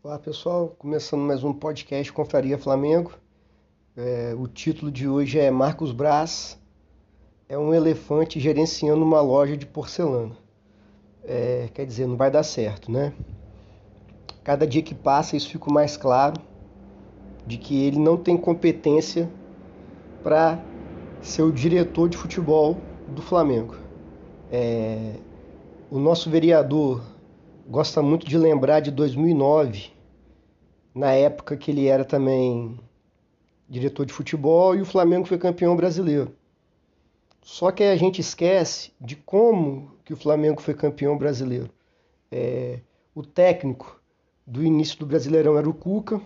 Olá 0.00 0.16
pessoal, 0.16 0.76
começando 0.78 1.22
mais 1.22 1.42
um 1.42 1.52
podcast 1.52 2.12
Confraria 2.12 2.56
Flamengo. 2.56 3.14
É, 3.96 4.32
o 4.38 4.46
título 4.46 4.92
de 4.92 5.08
hoje 5.08 5.40
é 5.40 5.50
Marcos 5.50 5.90
Braz 5.90 6.56
é 7.48 7.58
um 7.58 7.74
elefante 7.74 8.38
gerenciando 8.38 9.04
uma 9.04 9.20
loja 9.20 9.56
de 9.56 9.66
porcelana. 9.66 10.36
É, 11.24 11.68
quer 11.74 11.84
dizer, 11.84 12.06
não 12.06 12.16
vai 12.16 12.30
dar 12.30 12.44
certo, 12.44 12.92
né? 12.92 13.12
Cada 14.44 14.64
dia 14.68 14.82
que 14.82 14.94
passa 14.94 15.36
isso 15.36 15.50
fica 15.50 15.68
mais 15.68 15.96
claro 15.96 16.40
de 17.44 17.58
que 17.58 17.84
ele 17.84 17.98
não 17.98 18.16
tem 18.16 18.36
competência 18.36 19.28
para 20.22 20.62
ser 21.20 21.42
o 21.42 21.50
diretor 21.50 22.08
de 22.08 22.16
futebol 22.16 22.78
do 23.08 23.20
Flamengo. 23.20 23.74
É, 24.48 25.14
o 25.90 25.98
nosso 25.98 26.30
vereador 26.30 27.02
gosta 27.68 28.00
muito 28.00 28.26
de 28.26 28.38
lembrar 28.38 28.80
de 28.80 28.90
2009 28.90 29.90
na 30.94 31.12
época 31.12 31.54
que 31.54 31.70
ele 31.70 31.86
era 31.86 32.02
também 32.02 32.80
diretor 33.68 34.06
de 34.06 34.12
futebol 34.12 34.74
e 34.74 34.80
o 34.80 34.86
Flamengo 34.86 35.26
foi 35.26 35.36
campeão 35.36 35.76
brasileiro. 35.76 36.34
Só 37.42 37.70
que 37.70 37.84
a 37.84 37.94
gente 37.96 38.22
esquece 38.22 38.92
de 38.98 39.14
como 39.14 39.92
que 40.02 40.14
o 40.14 40.16
Flamengo 40.16 40.62
foi 40.62 40.72
campeão 40.72 41.18
brasileiro. 41.18 41.70
É, 42.32 42.80
o 43.14 43.22
técnico 43.22 44.00
do 44.46 44.64
início 44.64 44.98
do 44.98 45.06
Brasileirão 45.06 45.58
era 45.58 45.68
o 45.68 45.74
Cuca, 45.74 46.20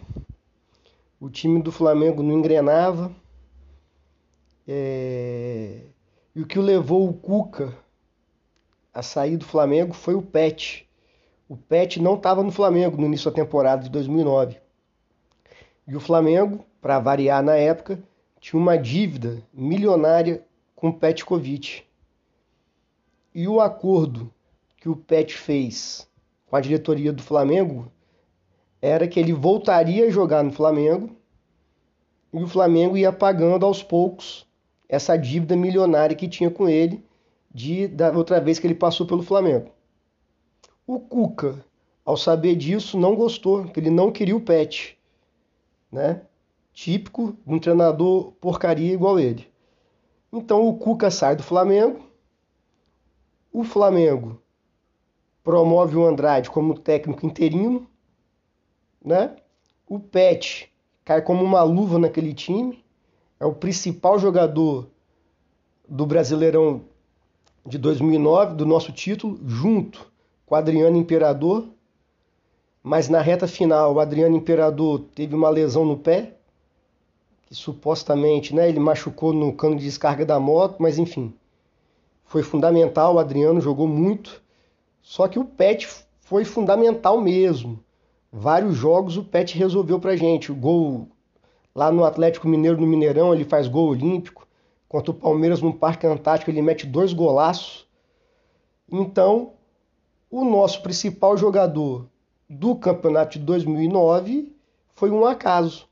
o 1.20 1.28
time 1.28 1.60
do 1.60 1.72
Flamengo 1.72 2.22
não 2.22 2.38
engrenava, 2.38 3.12
é, 4.66 5.80
e 6.34 6.40
o 6.40 6.46
que 6.46 6.58
levou 6.58 7.08
o 7.08 7.14
Cuca 7.14 7.76
a 8.94 9.02
sair 9.02 9.36
do 9.36 9.44
Flamengo 9.44 9.92
foi 9.92 10.14
o 10.14 10.22
Pet. 10.22 10.88
O 11.52 11.56
Pet 11.58 12.00
não 12.00 12.14
estava 12.14 12.42
no 12.42 12.50
Flamengo 12.50 12.96
no 12.96 13.04
início 13.04 13.30
da 13.30 13.34
temporada 13.36 13.82
de 13.82 13.90
2009. 13.90 14.56
E 15.86 15.94
o 15.94 16.00
Flamengo, 16.00 16.64
para 16.80 16.98
variar 16.98 17.42
na 17.42 17.54
época, 17.54 18.02
tinha 18.40 18.58
uma 18.58 18.78
dívida 18.78 19.42
milionária 19.52 20.42
com 20.74 20.88
o 20.88 20.94
Petkovic. 20.94 21.82
E 23.34 23.46
o 23.46 23.60
acordo 23.60 24.32
que 24.78 24.88
o 24.88 24.96
Pet 24.96 25.34
fez 25.34 26.08
com 26.46 26.56
a 26.56 26.60
diretoria 26.62 27.12
do 27.12 27.22
Flamengo 27.22 27.92
era 28.80 29.06
que 29.06 29.20
ele 29.20 29.34
voltaria 29.34 30.06
a 30.06 30.10
jogar 30.10 30.42
no 30.42 30.52
Flamengo 30.52 31.14
e 32.32 32.42
o 32.42 32.48
Flamengo 32.48 32.96
ia 32.96 33.12
pagando 33.12 33.66
aos 33.66 33.82
poucos 33.82 34.48
essa 34.88 35.18
dívida 35.18 35.54
milionária 35.54 36.16
que 36.16 36.30
tinha 36.30 36.50
com 36.50 36.66
ele 36.66 37.04
de 37.54 37.88
da 37.88 38.10
outra 38.10 38.40
vez 38.40 38.58
que 38.58 38.66
ele 38.66 38.74
passou 38.74 39.06
pelo 39.06 39.22
Flamengo. 39.22 39.70
O 40.86 41.00
Cuca, 41.00 41.64
ao 42.04 42.16
saber 42.16 42.56
disso, 42.56 42.98
não 42.98 43.14
gostou, 43.14 43.64
que 43.64 43.78
ele 43.78 43.90
não 43.90 44.10
queria 44.10 44.36
o 44.36 44.40
Pet 44.40 44.98
né? 45.92 46.22
Típico 46.72 47.36
de 47.46 47.54
um 47.54 47.58
treinador 47.58 48.32
porcaria 48.40 48.94
igual 48.94 49.20
ele. 49.20 49.46
Então 50.32 50.66
o 50.66 50.78
Cuca 50.78 51.10
sai 51.10 51.36
do 51.36 51.42
Flamengo, 51.42 52.00
o 53.52 53.62
Flamengo 53.62 54.40
promove 55.44 55.94
o 55.96 56.06
Andrade 56.06 56.50
como 56.50 56.78
técnico 56.78 57.26
interino, 57.26 57.86
né? 59.04 59.36
O 59.86 60.00
Pet 60.00 60.72
cai 61.04 61.20
como 61.20 61.44
uma 61.44 61.62
luva 61.62 61.98
naquele 61.98 62.32
time, 62.32 62.82
é 63.38 63.44
o 63.44 63.54
principal 63.54 64.18
jogador 64.18 64.88
do 65.86 66.06
Brasileirão 66.06 66.84
de 67.66 67.76
2009, 67.76 68.54
do 68.54 68.64
nosso 68.64 68.92
título, 68.92 69.38
junto 69.44 70.10
com 70.52 70.56
Adriano 70.56 70.98
Imperador, 70.98 71.64
mas 72.82 73.08
na 73.08 73.22
reta 73.22 73.48
final 73.48 73.94
o 73.94 73.98
Adriano 73.98 74.36
Imperador 74.36 75.00
teve 75.14 75.34
uma 75.34 75.48
lesão 75.48 75.82
no 75.82 75.96
pé, 75.96 76.34
que 77.46 77.54
supostamente 77.54 78.54
né, 78.54 78.68
ele 78.68 78.78
machucou 78.78 79.32
no 79.32 79.54
cano 79.54 79.76
de 79.76 79.84
descarga 79.84 80.26
da 80.26 80.38
moto, 80.38 80.76
mas 80.78 80.98
enfim, 80.98 81.32
foi 82.26 82.42
fundamental, 82.42 83.14
o 83.14 83.18
Adriano 83.18 83.62
jogou 83.62 83.88
muito, 83.88 84.42
só 85.00 85.26
que 85.26 85.38
o 85.38 85.44
Pet 85.46 85.88
foi 86.20 86.44
fundamental 86.44 87.18
mesmo. 87.18 87.82
Vários 88.30 88.76
jogos 88.76 89.16
o 89.16 89.24
Pet 89.24 89.56
resolveu 89.56 89.98
pra 89.98 90.16
gente. 90.16 90.52
O 90.52 90.54
gol 90.54 91.08
lá 91.74 91.90
no 91.90 92.04
Atlético 92.04 92.46
Mineiro, 92.46 92.78
no 92.78 92.86
Mineirão, 92.86 93.32
ele 93.32 93.44
faz 93.44 93.68
gol 93.68 93.88
olímpico. 93.88 94.46
Contra 94.86 95.12
o 95.12 95.14
Palmeiras 95.14 95.62
no 95.62 95.72
Parque 95.72 96.06
Antártico, 96.06 96.50
ele 96.50 96.60
mete 96.60 96.86
dois 96.86 97.14
golaços. 97.14 97.86
Então, 98.90 99.54
o 100.32 100.46
nosso 100.46 100.82
principal 100.82 101.36
jogador 101.36 102.08
do 102.48 102.74
campeonato 102.74 103.38
de 103.38 103.44
2009 103.44 104.50
foi 104.94 105.10
um 105.10 105.26
acaso. 105.26 105.86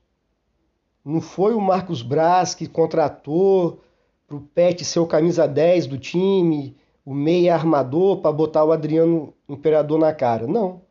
Não 1.05 1.21
foi 1.21 1.53
o 1.53 1.61
Marcos 1.61 2.01
Braz 2.01 2.55
que 2.55 2.67
contratou 2.67 3.83
para 4.27 4.35
o 4.35 4.41
Pet 4.41 4.83
ser 4.83 4.99
o 4.99 5.05
camisa 5.05 5.47
10 5.47 5.85
do 5.85 5.99
time, 5.99 6.75
o 7.05 7.13
meia 7.13 7.53
armador 7.53 8.17
para 8.17 8.31
botar 8.31 8.65
o 8.65 8.71
Adriano 8.71 9.31
Imperador 9.47 9.99
na 9.99 10.11
cara. 10.11 10.47
Não. 10.47 10.81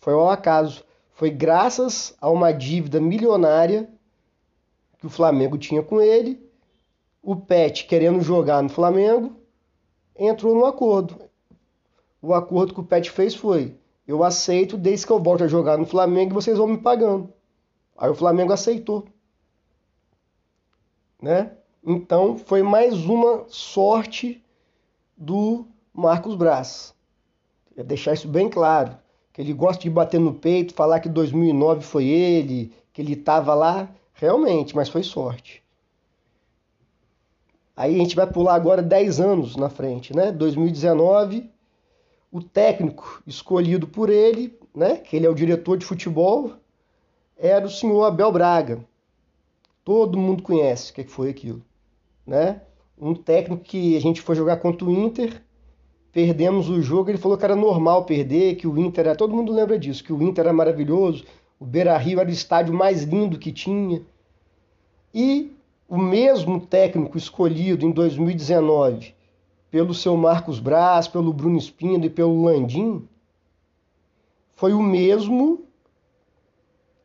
Foi 0.00 0.14
ao 0.14 0.30
acaso. 0.30 0.82
Foi 1.12 1.28
graças 1.28 2.16
a 2.18 2.30
uma 2.30 2.52
dívida 2.52 2.98
milionária 2.98 3.86
que 4.98 5.06
o 5.06 5.10
Flamengo 5.10 5.58
tinha 5.58 5.82
com 5.82 6.00
ele. 6.00 6.42
O 7.22 7.36
Pet, 7.36 7.84
querendo 7.84 8.22
jogar 8.22 8.62
no 8.62 8.70
Flamengo, 8.70 9.36
entrou 10.16 10.54
no 10.54 10.64
acordo. 10.64 11.27
O 12.20 12.34
acordo 12.34 12.74
que 12.74 12.80
o 12.80 12.84
Pet 12.84 13.10
fez 13.10 13.34
foi: 13.34 13.76
eu 14.06 14.24
aceito 14.24 14.76
desde 14.76 15.06
que 15.06 15.12
eu 15.12 15.22
volte 15.22 15.44
a 15.44 15.48
jogar 15.48 15.76
no 15.78 15.86
Flamengo 15.86 16.32
e 16.32 16.34
vocês 16.34 16.58
vão 16.58 16.66
me 16.66 16.78
pagando. 16.78 17.32
Aí 17.96 18.10
o 18.10 18.14
Flamengo 18.14 18.52
aceitou. 18.52 19.06
Né? 21.20 21.52
Então 21.84 22.38
foi 22.38 22.62
mais 22.62 22.94
uma 23.04 23.44
sorte 23.48 24.42
do 25.16 25.66
Marcos 25.92 26.34
Braz. 26.34 26.94
É 27.76 27.82
deixar 27.82 28.14
isso 28.14 28.28
bem 28.28 28.48
claro. 28.48 28.96
Que 29.32 29.42
ele 29.42 29.52
gosta 29.52 29.82
de 29.82 29.90
bater 29.90 30.18
no 30.18 30.34
peito, 30.34 30.74
falar 30.74 31.00
que 31.00 31.08
2009 31.08 31.82
foi 31.82 32.06
ele, 32.06 32.72
que 32.92 33.02
ele 33.02 33.12
estava 33.12 33.54
lá. 33.54 33.88
Realmente, 34.14 34.74
mas 34.74 34.88
foi 34.88 35.02
sorte. 35.02 35.62
Aí 37.76 37.94
a 37.94 37.98
gente 37.98 38.16
vai 38.16 38.26
pular 38.26 38.54
agora 38.54 38.82
10 38.82 39.20
anos 39.20 39.54
na 39.54 39.68
frente, 39.68 40.14
né? 40.14 40.32
2019, 40.32 41.48
o 42.30 42.42
técnico 42.42 43.22
escolhido 43.26 43.86
por 43.86 44.10
ele, 44.10 44.56
né, 44.74 44.96
que 44.96 45.16
ele 45.16 45.26
é 45.26 45.30
o 45.30 45.34
diretor 45.34 45.76
de 45.76 45.86
futebol, 45.86 46.52
era 47.36 47.66
o 47.66 47.70
senhor 47.70 48.04
Abel 48.04 48.30
Braga. 48.30 48.84
Todo 49.84 50.18
mundo 50.18 50.42
conhece 50.42 50.90
o 50.90 50.94
que 50.94 51.04
foi 51.04 51.30
aquilo, 51.30 51.62
né? 52.26 52.60
Um 53.00 53.14
técnico 53.14 53.62
que 53.62 53.96
a 53.96 54.00
gente 54.00 54.20
foi 54.20 54.34
jogar 54.34 54.58
contra 54.58 54.86
o 54.86 54.90
Inter, 54.90 55.42
perdemos 56.12 56.68
o 56.68 56.82
jogo, 56.82 57.10
ele 57.10 57.18
falou 57.18 57.38
que 57.38 57.44
era 57.44 57.56
normal 57.56 58.04
perder, 58.04 58.56
que 58.56 58.66
o 58.66 58.78
Inter 58.78 59.06
era, 59.06 59.16
todo 59.16 59.34
mundo 59.34 59.52
lembra 59.52 59.78
disso, 59.78 60.04
que 60.04 60.12
o 60.12 60.22
Inter 60.22 60.44
era 60.44 60.52
maravilhoso, 60.52 61.24
o 61.58 61.64
Beira-Rio 61.64 62.20
era 62.20 62.28
o 62.28 62.32
estádio 62.32 62.74
mais 62.74 63.04
lindo 63.04 63.38
que 63.38 63.52
tinha. 63.52 64.02
E 65.14 65.52
o 65.88 65.96
mesmo 65.96 66.60
técnico 66.60 67.16
escolhido 67.16 67.86
em 67.86 67.90
2019 67.90 69.14
pelo 69.70 69.94
seu 69.94 70.16
Marcos 70.16 70.58
Braz, 70.58 71.08
pelo 71.08 71.32
Bruno 71.32 71.58
Espino 71.58 72.04
e 72.04 72.10
pelo 72.10 72.44
Landim, 72.44 73.06
foi 74.54 74.72
o 74.72 74.82
mesmo 74.82 75.64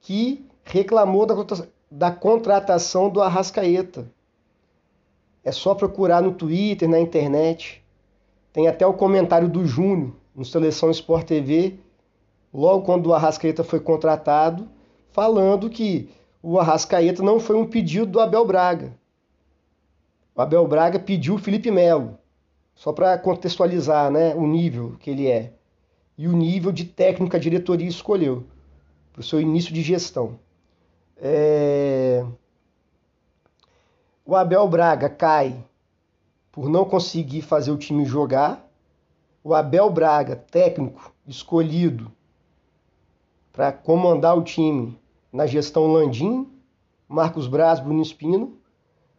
que 0.02 0.46
reclamou 0.64 1.26
da, 1.26 1.36
da 1.92 2.12
contratação 2.12 3.10
do 3.10 3.22
Arrascaeta. 3.22 4.12
É 5.44 5.52
só 5.52 5.76
procurar 5.76 6.22
no 6.22 6.34
Twitter, 6.34 6.90
na 6.90 7.00
internet. 7.00 7.84
Tem 8.52 8.68
até 8.68 8.88
o 8.88 8.94
comentário 8.94 9.50
do 9.50 9.66
Júnior 9.66 10.14
no 10.36 10.46
Seleção 10.46 10.90
Sport 10.90 11.28
TV, 11.28 11.76
logo 12.54 12.86
quando 12.86 13.08
o 13.08 13.14
Arrascaeta 13.14 13.64
foi 13.64 13.80
contratado, 13.80 14.68
falando 15.12 15.70
que 15.70 16.10
o 16.42 16.60
Arrascaeta 16.60 17.22
não 17.22 17.40
foi 17.40 17.56
um 17.56 17.66
pedido 17.66 18.06
do 18.06 18.20
Abel 18.20 18.46
Braga. 18.46 18.98
O 20.36 20.42
Abel 20.42 20.68
Braga 20.68 20.98
pediu 20.98 21.36
o 21.36 21.40
Felipe 21.40 21.70
Melo. 21.70 22.18
Só 22.76 22.92
para 22.92 23.18
contextualizar 23.18 24.12
né, 24.12 24.34
o 24.36 24.46
nível 24.48 24.96
que 25.00 25.10
ele 25.10 25.28
é 25.28 25.54
e 26.18 26.28
o 26.28 26.32
nível 26.32 26.72
de 26.72 26.86
técnica 26.86 27.38
a 27.38 27.40
diretoria 27.40 27.88
escolheu 27.88 28.46
para 29.12 29.22
o 29.22 29.24
seu 29.24 29.40
início 29.40 29.74
de 29.74 29.82
gestão. 29.82 30.40
É... 31.18 32.26
O 34.26 34.36
Abel 34.36 34.68
Braga 34.68 35.10
cai 35.10 35.64
por 36.52 36.70
não 36.70 36.86
conseguir 36.86 37.42
fazer 37.42 37.72
o 37.72 37.78
time 37.78 38.06
jogar. 38.06 38.70
O 39.44 39.54
Abel 39.54 39.90
Braga, 39.90 40.36
técnico 40.36 41.14
escolhido 41.28 42.12
para 43.52 43.72
comandar 43.72 44.38
o 44.38 44.44
time 44.44 44.98
na 45.32 45.46
gestão 45.46 45.92
Landim, 45.92 46.48
Marcos 47.08 47.48
Braz, 47.48 47.80
Bruno 47.80 48.02
Espino, 48.02 48.58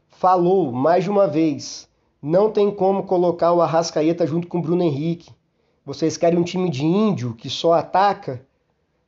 falou 0.08 0.72
mais 0.72 1.04
de 1.04 1.10
uma 1.10 1.26
vez 1.26 1.88
não 2.24 2.50
tem 2.50 2.70
como 2.70 3.04
colocar 3.04 3.52
o 3.52 3.60
Arrascaeta 3.60 4.26
junto 4.26 4.48
com 4.48 4.58
o 4.58 4.62
Bruno 4.62 4.82
Henrique. 4.82 5.30
Vocês 5.84 6.16
querem 6.16 6.38
um 6.38 6.44
time 6.44 6.70
de 6.70 6.84
índio 6.84 7.34
que 7.34 7.50
só 7.50 7.74
ataca? 7.74 8.46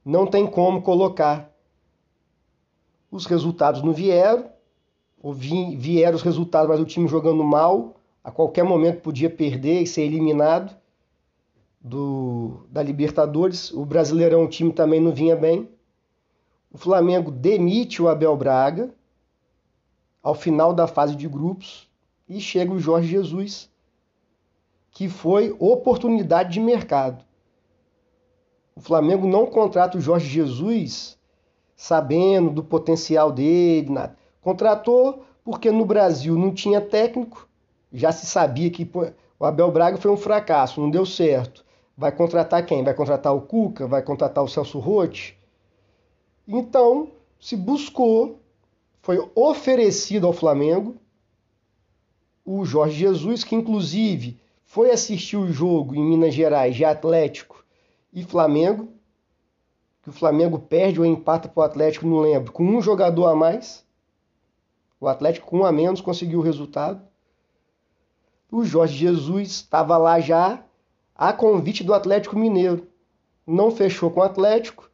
não 0.06 0.24
tem 0.24 0.46
como 0.46 0.82
colocar. 0.82 1.52
Os 3.10 3.26
resultados 3.26 3.82
não 3.82 3.92
vieram, 3.92 4.48
ou 5.20 5.34
vieram 5.34 6.14
os 6.14 6.22
resultados, 6.22 6.68
mas 6.68 6.78
o 6.78 6.84
time 6.84 7.08
jogando 7.08 7.42
mal, 7.42 7.96
a 8.22 8.30
qualquer 8.30 8.62
momento 8.62 9.00
podia 9.00 9.28
perder 9.28 9.82
e 9.82 9.86
ser 9.86 10.02
eliminado 10.02 10.76
do, 11.80 12.68
da 12.70 12.84
Libertadores. 12.84 13.72
O 13.72 13.84
Brasileirão, 13.84 14.44
o 14.44 14.48
time 14.48 14.72
também 14.72 15.00
não 15.00 15.10
vinha 15.10 15.34
bem. 15.34 15.68
O 16.70 16.78
Flamengo 16.78 17.32
demite 17.32 18.00
o 18.00 18.08
Abel 18.08 18.36
Braga 18.36 18.94
ao 20.22 20.36
final 20.36 20.72
da 20.72 20.86
fase 20.86 21.16
de 21.16 21.26
grupos 21.26 21.88
e 22.28 22.40
chega 22.40 22.72
o 22.72 22.78
Jorge 22.78 23.08
Jesus, 23.08 23.70
que 24.90 25.08
foi 25.08 25.54
oportunidade 25.58 26.52
de 26.52 26.60
mercado. 26.60 27.24
O 28.74 28.80
Flamengo 28.80 29.26
não 29.26 29.46
contrata 29.46 29.96
o 29.96 30.00
Jorge 30.00 30.28
Jesus 30.28 31.16
sabendo 31.76 32.50
do 32.50 32.64
potencial 32.64 33.30
dele, 33.30 33.90
nada. 33.90 34.16
Contratou 34.40 35.24
porque 35.44 35.70
no 35.70 35.84
Brasil 35.84 36.34
não 36.36 36.52
tinha 36.52 36.80
técnico, 36.80 37.48
já 37.92 38.10
se 38.10 38.26
sabia 38.26 38.70
que 38.70 38.90
o 39.38 39.44
Abel 39.44 39.70
Braga 39.70 39.96
foi 39.96 40.10
um 40.10 40.16
fracasso, 40.16 40.80
não 40.80 40.90
deu 40.90 41.06
certo. 41.06 41.64
Vai 41.96 42.12
contratar 42.12 42.64
quem? 42.66 42.82
Vai 42.82 42.94
contratar 42.94 43.34
o 43.34 43.40
Cuca? 43.40 43.86
Vai 43.86 44.02
contratar 44.02 44.42
o 44.44 44.48
Celso 44.48 44.78
Rotti? 44.78 45.38
Então, 46.46 47.10
se 47.40 47.56
buscou, 47.56 48.40
foi 49.00 49.18
oferecido 49.34 50.26
ao 50.26 50.32
Flamengo 50.32 50.96
o 52.46 52.64
Jorge 52.64 52.96
Jesus, 52.96 53.42
que 53.42 53.56
inclusive 53.56 54.38
foi 54.64 54.92
assistir 54.92 55.36
o 55.36 55.50
jogo 55.50 55.96
em 55.96 56.02
Minas 56.02 56.32
Gerais 56.32 56.76
de 56.76 56.84
Atlético 56.84 57.64
e 58.12 58.22
Flamengo, 58.22 58.88
que 60.00 60.10
o 60.10 60.12
Flamengo 60.12 60.56
perde 60.56 61.00
ou 61.00 61.04
empata 61.04 61.48
para 61.48 61.60
o 61.60 61.64
Atlético, 61.64 62.06
não 62.06 62.20
lembro, 62.20 62.52
com 62.52 62.62
um 62.62 62.80
jogador 62.80 63.26
a 63.26 63.34
mais. 63.34 63.84
O 65.00 65.08
Atlético 65.08 65.48
com 65.48 65.58
um 65.58 65.66
a 65.66 65.72
menos 65.72 66.00
conseguiu 66.00 66.38
o 66.38 66.42
resultado. 66.42 67.02
O 68.50 68.64
Jorge 68.64 68.96
Jesus 68.96 69.50
estava 69.50 69.98
lá 69.98 70.20
já 70.20 70.62
a 71.16 71.32
convite 71.32 71.82
do 71.82 71.92
Atlético 71.92 72.38
Mineiro. 72.38 72.86
Não 73.44 73.72
fechou 73.72 74.10
com 74.10 74.20
o 74.20 74.22
Atlético, 74.22 74.88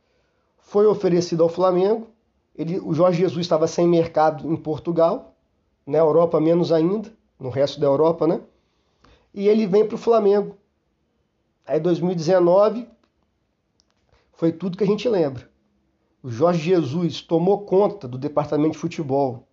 foi 0.59 0.87
oferecido 0.87 1.43
ao 1.43 1.51
Flamengo. 1.51 2.09
Ele, 2.57 2.79
o 2.81 2.95
Jorge 2.95 3.21
Jesus 3.21 3.45
estava 3.45 3.67
sem 3.67 3.87
mercado 3.87 4.51
em 4.51 4.57
Portugal, 4.57 5.35
na 5.87 5.99
Europa 5.99 6.41
menos 6.41 6.73
ainda, 6.73 7.13
no 7.43 7.51
resto 7.51 7.81
da 7.81 7.87
Europa, 7.87 8.27
né? 8.27 8.41
E 9.35 9.49
ele 9.49 9.67
vem 9.67 9.87
para 9.87 9.97
o 9.97 9.99
Flamengo. 9.99 10.57
Aí 11.67 11.81
2019 11.81 12.89
foi 14.33 14.53
tudo 14.53 14.77
que 14.77 14.85
a 14.85 14.87
gente 14.87 15.09
lembra. 15.09 15.51
O 16.23 16.31
Jorge 16.31 16.61
Jesus 16.61 17.21
tomou 17.21 17.65
conta 17.65 18.07
do 18.07 18.17
departamento 18.17 18.73
de 18.73 18.79
futebol. 18.79 19.49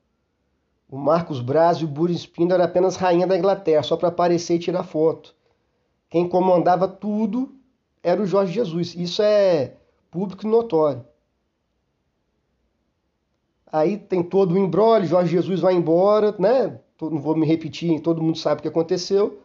O 0.88 0.98
Marcos 0.98 1.42
Braz 1.42 1.80
e 1.80 1.86
o 1.86 1.88
Burin 1.88 2.14
Spindler 2.14 2.60
eram 2.60 2.70
apenas 2.70 2.96
rainha 2.96 3.26
da 3.26 3.38
Inglaterra, 3.38 3.84
só 3.84 3.98
para 3.98 4.10
aparecer 4.10 4.56
e 4.56 4.60
tirar 4.60 4.84
foto. 4.84 5.36
Quem 6.10 6.28
comandava 6.28 6.88
tudo 6.88 7.56
era 8.04 8.22
o 8.22 8.26
Jorge 8.26 8.54
Jesus. 8.54 8.96
Isso 8.96 9.22
é 9.22 9.78
público 10.12 10.46
e 10.46 10.50
notório. 10.50 11.06
Aí 13.72 13.98
tem 13.98 14.24
todo 14.24 14.54
o 14.54 14.58
embrólio, 14.58 15.08
Jorge 15.08 15.32
Jesus 15.32 15.60
vai 15.60 15.76
embora, 15.76 16.36
né? 16.40 16.80
Não 17.02 17.20
vou 17.20 17.36
me 17.36 17.46
repetir, 17.46 18.00
todo 18.02 18.22
mundo 18.22 18.38
sabe 18.38 18.60
o 18.60 18.62
que 18.62 18.68
aconteceu. 18.68 19.42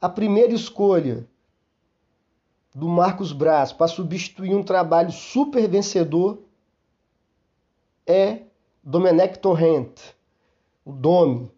A 0.00 0.08
primeira 0.08 0.52
escolha 0.52 1.26
do 2.74 2.88
Marcos 2.88 3.32
Braz 3.32 3.72
para 3.72 3.88
substituir 3.88 4.54
um 4.54 4.62
trabalho 4.62 5.12
super 5.12 5.68
vencedor 5.68 6.38
é 8.06 8.42
Domenech 8.82 9.38
Torrent, 9.38 9.98
o 10.84 10.92
Domi 10.92 11.50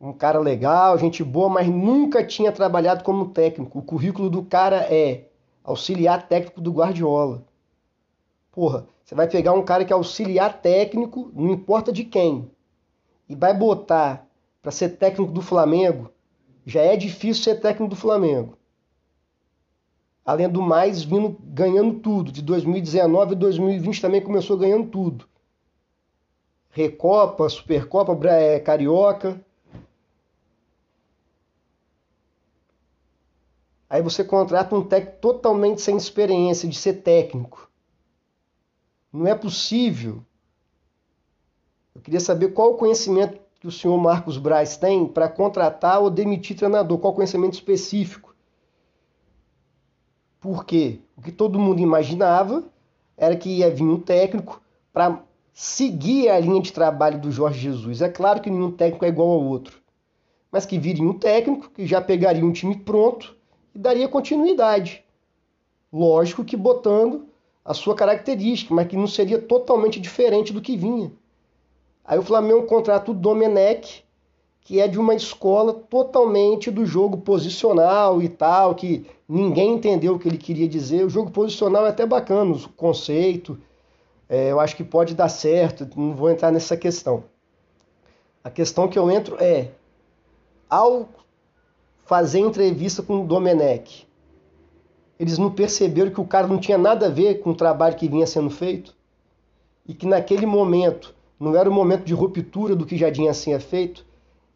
um 0.00 0.12
cara 0.12 0.38
legal, 0.38 0.98
gente 0.98 1.24
boa, 1.24 1.48
mas 1.48 1.68
nunca 1.68 2.24
tinha 2.24 2.52
trabalhado 2.52 3.02
como 3.02 3.30
técnico. 3.30 3.78
O 3.78 3.82
currículo 3.82 4.28
do 4.28 4.42
cara 4.42 4.86
é 4.92 5.28
auxiliar 5.64 6.28
técnico 6.28 6.60
do 6.60 6.72
Guardiola. 6.72 7.44
Porra, 8.52 8.86
você 9.04 9.14
vai 9.14 9.28
pegar 9.28 9.52
um 9.52 9.64
cara 9.64 9.84
que 9.84 9.92
é 9.92 9.96
auxiliar 9.96 10.60
técnico, 10.60 11.30
não 11.34 11.50
importa 11.50 11.92
de 11.92 12.04
quem, 12.04 12.50
e 13.28 13.34
vai 13.34 13.56
botar 13.56 14.26
para 14.62 14.70
ser 14.70 14.90
técnico 14.90 15.32
do 15.32 15.42
Flamengo, 15.42 16.10
já 16.64 16.80
é 16.80 16.96
difícil 16.96 17.42
ser 17.42 17.60
técnico 17.60 17.90
do 17.90 17.96
Flamengo. 17.96 18.58
Além 20.24 20.48
do 20.48 20.60
mais, 20.60 21.04
vindo 21.04 21.38
ganhando 21.40 22.00
tudo. 22.00 22.32
De 22.32 22.42
2019 22.42 23.32
e 23.32 23.36
2020 23.36 24.00
também 24.00 24.20
começou 24.20 24.58
ganhando 24.58 24.88
tudo. 24.88 25.28
Recopa, 26.70 27.48
Supercopa, 27.48 28.12
é, 28.28 28.58
Carioca. 28.58 29.40
Aí 33.88 34.02
você 34.02 34.24
contrata 34.24 34.74
um 34.74 34.82
técnico 34.82 35.18
totalmente 35.20 35.80
sem 35.80 35.96
experiência 35.96 36.68
de 36.68 36.76
ser 36.76 36.94
técnico. 36.94 37.70
Não 39.12 39.28
é 39.28 39.34
possível. 39.34 40.24
Eu 41.96 42.02
queria 42.02 42.20
saber 42.20 42.52
qual 42.52 42.72
o 42.72 42.76
conhecimento 42.76 43.38
que 43.58 43.66
o 43.66 43.72
senhor 43.72 43.96
Marcos 43.96 44.36
Braz 44.36 44.76
tem 44.76 45.06
para 45.06 45.30
contratar 45.30 45.98
ou 45.98 46.10
demitir 46.10 46.54
treinador, 46.54 46.98
qual 46.98 47.14
o 47.14 47.16
conhecimento 47.16 47.54
específico. 47.54 48.36
Porque 50.38 51.00
o 51.16 51.22
que 51.22 51.32
todo 51.32 51.58
mundo 51.58 51.80
imaginava 51.80 52.62
era 53.16 53.34
que 53.34 53.48
ia 53.48 53.70
vir 53.70 53.84
um 53.84 53.98
técnico 53.98 54.60
para 54.92 55.22
seguir 55.54 56.28
a 56.28 56.38
linha 56.38 56.60
de 56.60 56.70
trabalho 56.70 57.18
do 57.18 57.32
Jorge 57.32 57.60
Jesus. 57.60 58.02
É 58.02 58.10
claro 58.10 58.42
que 58.42 58.50
nenhum 58.50 58.70
técnico 58.70 59.06
é 59.06 59.08
igual 59.08 59.30
ao 59.30 59.42
outro, 59.42 59.80
mas 60.52 60.66
que 60.66 60.78
viria 60.78 61.02
um 61.02 61.18
técnico 61.18 61.70
que 61.70 61.86
já 61.86 61.98
pegaria 62.02 62.44
um 62.44 62.52
time 62.52 62.76
pronto 62.76 63.34
e 63.74 63.78
daria 63.78 64.06
continuidade. 64.06 65.02
Lógico 65.90 66.44
que 66.44 66.58
botando 66.58 67.26
a 67.64 67.72
sua 67.72 67.94
característica, 67.94 68.74
mas 68.74 68.86
que 68.86 68.98
não 68.98 69.06
seria 69.06 69.40
totalmente 69.40 69.98
diferente 69.98 70.52
do 70.52 70.60
que 70.60 70.76
vinha. 70.76 71.10
Aí 72.06 72.18
o 72.18 72.22
Flamengo 72.22 72.62
contrata 72.66 73.10
o 73.10 73.14
Domenech, 73.14 74.04
que 74.60 74.80
é 74.80 74.86
de 74.86 74.98
uma 74.98 75.14
escola 75.14 75.74
totalmente 75.74 76.70
do 76.70 76.86
jogo 76.86 77.18
posicional 77.18 78.22
e 78.22 78.28
tal, 78.28 78.74
que 78.74 79.06
ninguém 79.28 79.74
entendeu 79.74 80.14
o 80.14 80.18
que 80.18 80.28
ele 80.28 80.38
queria 80.38 80.68
dizer. 80.68 81.04
O 81.04 81.10
jogo 81.10 81.30
posicional 81.30 81.84
é 81.84 81.88
até 81.88 82.06
bacana, 82.06 82.52
o 82.52 82.68
conceito, 82.70 83.58
é, 84.28 84.50
eu 84.50 84.60
acho 84.60 84.76
que 84.76 84.84
pode 84.84 85.14
dar 85.14 85.28
certo, 85.28 85.88
não 85.96 86.14
vou 86.14 86.30
entrar 86.30 86.52
nessa 86.52 86.76
questão. 86.76 87.24
A 88.42 88.50
questão 88.50 88.88
que 88.88 88.98
eu 88.98 89.10
entro 89.10 89.36
é, 89.40 89.70
ao 90.70 91.08
fazer 92.04 92.38
entrevista 92.38 93.02
com 93.02 93.22
o 93.22 93.26
Domenech. 93.26 94.06
Eles 95.18 95.38
não 95.38 95.50
perceberam 95.50 96.12
que 96.12 96.20
o 96.20 96.26
cara 96.26 96.46
não 96.46 96.58
tinha 96.58 96.78
nada 96.78 97.06
a 97.06 97.10
ver 97.10 97.40
com 97.40 97.50
o 97.50 97.56
trabalho 97.56 97.96
que 97.96 98.08
vinha 98.08 98.26
sendo 98.26 98.50
feito? 98.50 98.94
E 99.88 99.94
que 99.94 100.06
naquele 100.06 100.46
momento 100.46 101.15
não 101.38 101.54
era 101.56 101.68
o 101.68 101.72
momento 101.72 102.04
de 102.04 102.14
ruptura 102.14 102.74
do 102.74 102.86
que 102.86 102.96
já 102.96 103.10
tinha 103.10 103.32
sido 103.34 103.60
feito? 103.60 104.06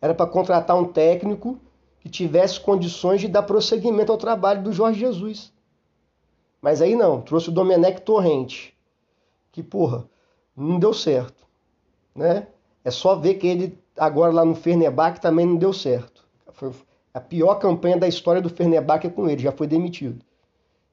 Era 0.01 0.15
para 0.15 0.27
contratar 0.27 0.77
um 0.77 0.85
técnico 0.85 1.59
que 2.01 2.09
tivesse 2.09 2.59
condições 2.59 3.21
de 3.21 3.29
dar 3.29 3.43
prosseguimento 3.43 4.11
ao 4.11 4.19
trabalho 4.19 4.63
do 4.63 4.73
Jorge 4.73 5.01
Jesus. 5.01 5.53
Mas 6.61 6.81
aí 6.81 6.97
não, 6.97 7.21
trouxe 7.21 7.49
o 7.51 7.53
Domenech 7.53 8.01
Torrente, 8.03 8.75
que 9.53 9.63
porra, 9.63 10.07
não 10.57 10.79
deu 10.79 10.93
certo, 10.93 11.47
né? 12.15 12.49
É 12.83 12.91
só 12.91 13.15
ver 13.15 13.35
que 13.35 13.47
ele 13.47 13.79
agora 13.97 14.33
lá 14.33 14.45
no 14.45 14.55
Fernebach 14.55 15.21
também 15.21 15.45
não 15.45 15.57
deu 15.57 15.73
certo. 15.73 16.27
Foi, 16.53 16.73
a 17.13 17.21
pior 17.21 17.57
campanha 17.57 17.99
da 17.99 18.09
história 18.09 18.41
do 18.41 18.49
Fenerbahçe 18.49 19.09
é 19.09 19.11
com 19.11 19.29
ele, 19.29 19.43
já 19.43 19.53
foi 19.53 19.67
demitido. 19.67 20.25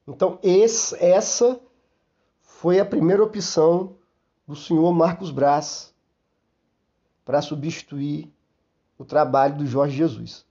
Então, 0.07 0.39
esse, 0.41 0.95
essa 1.03 1.59
foi 2.41 2.79
a 2.79 2.85
primeira 2.85 3.23
opção 3.23 3.95
do 4.47 4.55
senhor 4.55 4.91
Marcos 4.93 5.29
Braz 5.29 5.93
para 7.25 7.41
substituir 7.41 8.31
o 8.97 9.03
trabalho 9.03 9.57
do 9.57 9.65
Jorge 9.67 9.97
Jesus. 9.97 10.45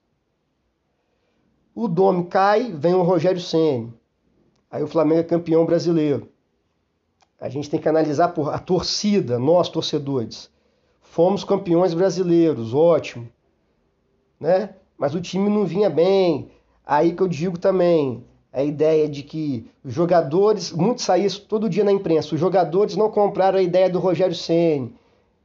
O 1.75 1.89
Dome 1.89 2.27
cai, 2.27 2.71
vem 2.73 2.95
o 2.95 3.03
Rogério 3.03 3.41
Ceni. 3.41 3.93
Aí 4.71 4.83
o 4.83 4.87
Flamengo 4.87 5.21
é 5.21 5.25
campeão 5.25 5.65
brasileiro. 5.65 6.29
A 7.41 7.49
gente 7.49 7.71
tem 7.71 7.81
que 7.81 7.89
analisar 7.89 8.29
por 8.29 8.53
a 8.53 8.59
torcida, 8.59 9.39
nós 9.39 9.69
torcedores. 9.69 10.51
Fomos 11.01 11.45
campeões 11.45 11.95
brasileiros, 11.95 12.75
ótimo, 12.75 13.29
né? 14.39 14.75
mas 14.99 15.15
o 15.15 15.21
time 15.21 15.49
não 15.49 15.65
vinha 15.65 15.89
bem. 15.89 16.51
Aí 16.85 17.15
que 17.15 17.23
eu 17.23 17.29
digo 17.29 17.59
também, 17.59 18.25
a 18.57 18.65
ideia 18.65 19.07
de 19.07 19.23
que 19.23 19.71
os 19.85 19.93
jogadores, 19.93 20.73
muito 20.73 21.03
saía 21.03 21.27
isso 21.27 21.43
todo 21.43 21.69
dia 21.69 21.85
na 21.85 21.93
imprensa, 21.93 22.35
os 22.35 22.41
jogadores 22.41 22.97
não 22.97 23.11
compraram 23.11 23.59
a 23.59 23.63
ideia 23.63 23.91
do 23.91 23.99
Rogério 23.99 24.35
Ceni. 24.35 24.95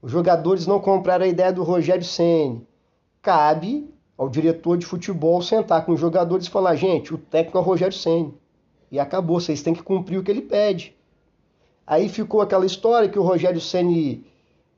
Os 0.01 0.09
jogadores 0.09 0.65
não 0.65 0.79
compraram 0.79 1.25
a 1.25 1.27
ideia 1.27 1.51
do 1.51 1.61
Rogério 1.61 2.05
Ceni. 2.05 2.65
Cabe 3.21 3.93
ao 4.17 4.29
diretor 4.29 4.77
de 4.77 4.85
futebol 4.85 5.41
sentar 5.41 5.85
com 5.85 5.91
os 5.91 5.99
jogadores 5.99 6.47
e 6.47 6.49
falar: 6.49 6.73
gente, 6.75 7.13
o 7.13 7.17
técnico 7.17 7.57
é 7.57 7.61
o 7.61 7.63
Rogério 7.65 7.97
Ceni. 7.97 8.33
E 8.89 8.97
acabou, 8.97 9.41
vocês 9.41 9.61
têm 9.61 9.73
que 9.73 9.83
cumprir 9.83 10.17
o 10.17 10.23
que 10.23 10.31
ele 10.31 10.41
pede. 10.41 10.95
Aí 11.85 12.07
ficou 12.07 12.39
aquela 12.39 12.65
história 12.65 13.09
que 13.09 13.19
o 13.19 13.23
Rogério 13.23 13.59
Ceni 13.59 14.25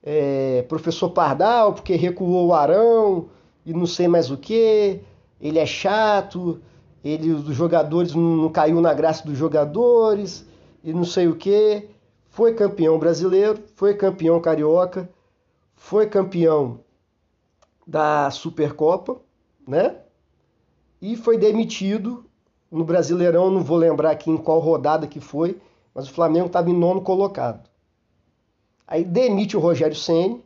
é 0.02 0.66
professor 0.68 1.12
Pardal, 1.12 1.74
porque 1.74 1.96
recuou 1.96 2.48
o 2.48 2.54
Arão 2.56 3.28
e 3.64 3.72
não 3.74 3.86
sei 3.86 4.08
mais 4.08 4.32
o 4.32 4.38
que, 4.38 5.02
ele 5.40 5.60
é 5.60 5.68
chato, 5.68 6.60
ele 7.04 7.32
os 7.32 7.44
jogadores 7.56 8.14
não, 8.16 8.50
caiu 8.50 8.80
na 8.80 8.94
graça 8.94 9.26
dos 9.26 9.38
jogadores 9.38 10.46
e 10.84 10.94
não 10.94 11.04
sei 11.04 11.28
o 11.28 11.36
que. 11.36 11.90
Foi 12.30 12.54
campeão 12.54 12.98
brasileiro, 12.98 13.62
foi 13.76 13.94
campeão 13.94 14.40
carioca, 14.40 15.10
foi 15.76 16.08
campeão 16.08 16.80
da 17.86 18.32
Supercopa, 18.32 19.22
né? 19.68 19.98
E 21.02 21.16
foi 21.18 21.38
demitido 21.38 22.26
no 22.72 22.84
Brasileirão, 22.84 23.52
não 23.52 23.62
vou 23.62 23.78
lembrar 23.78 24.12
aqui 24.12 24.32
em 24.32 24.38
qual 24.38 24.60
rodada 24.60 25.06
que 25.06 25.20
foi, 25.20 25.62
mas 25.94 26.08
o 26.08 26.14
Flamengo 26.14 26.48
estava 26.48 26.72
em 26.72 26.78
nono 26.78 27.02
colocado. 27.02 27.70
Aí 28.88 29.04
demite 29.04 29.56
o 29.56 29.60
Rogério 29.60 29.96
Ceni, 29.96 30.44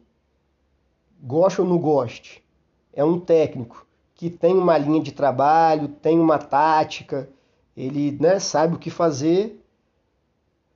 goste 1.21 1.61
ou 1.61 1.67
não 1.67 1.77
goste, 1.77 2.43
é 2.91 3.03
um 3.03 3.19
técnico 3.19 3.86
que 4.17 4.31
tem 4.31 4.55
uma 4.55 4.77
linha 4.77 5.01
de 5.01 5.11
trabalho, 5.11 5.87
tem 5.87 6.19
uma 6.19 6.39
tática, 6.39 7.29
ele 7.75 8.17
né, 8.19 8.39
sabe 8.39 8.75
o 8.75 8.79
que 8.79 8.89
fazer 8.89 9.63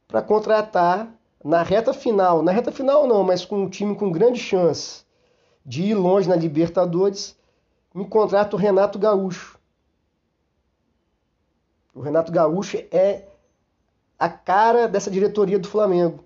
para 0.07 0.21
contratar 0.21 1.11
na 1.43 1.63
reta 1.63 1.91
final, 1.91 2.43
na 2.43 2.51
reta 2.51 2.71
final 2.71 3.07
não, 3.07 3.23
mas 3.23 3.43
com 3.43 3.63
um 3.63 3.69
time 3.69 3.95
com 3.95 4.11
grande 4.11 4.39
chance 4.39 5.03
de 5.65 5.81
ir 5.81 5.95
longe 5.95 6.29
na 6.29 6.35
Libertadores, 6.35 7.35
me 7.95 8.05
contrata 8.05 8.55
o 8.55 8.59
Renato 8.59 8.99
Gaúcho. 8.99 9.59
O 11.95 11.99
Renato 11.99 12.31
Gaúcho 12.31 12.77
é 12.91 13.25
a 14.19 14.29
cara 14.29 14.87
dessa 14.87 15.09
diretoria 15.09 15.57
do 15.57 15.67
Flamengo. 15.67 16.23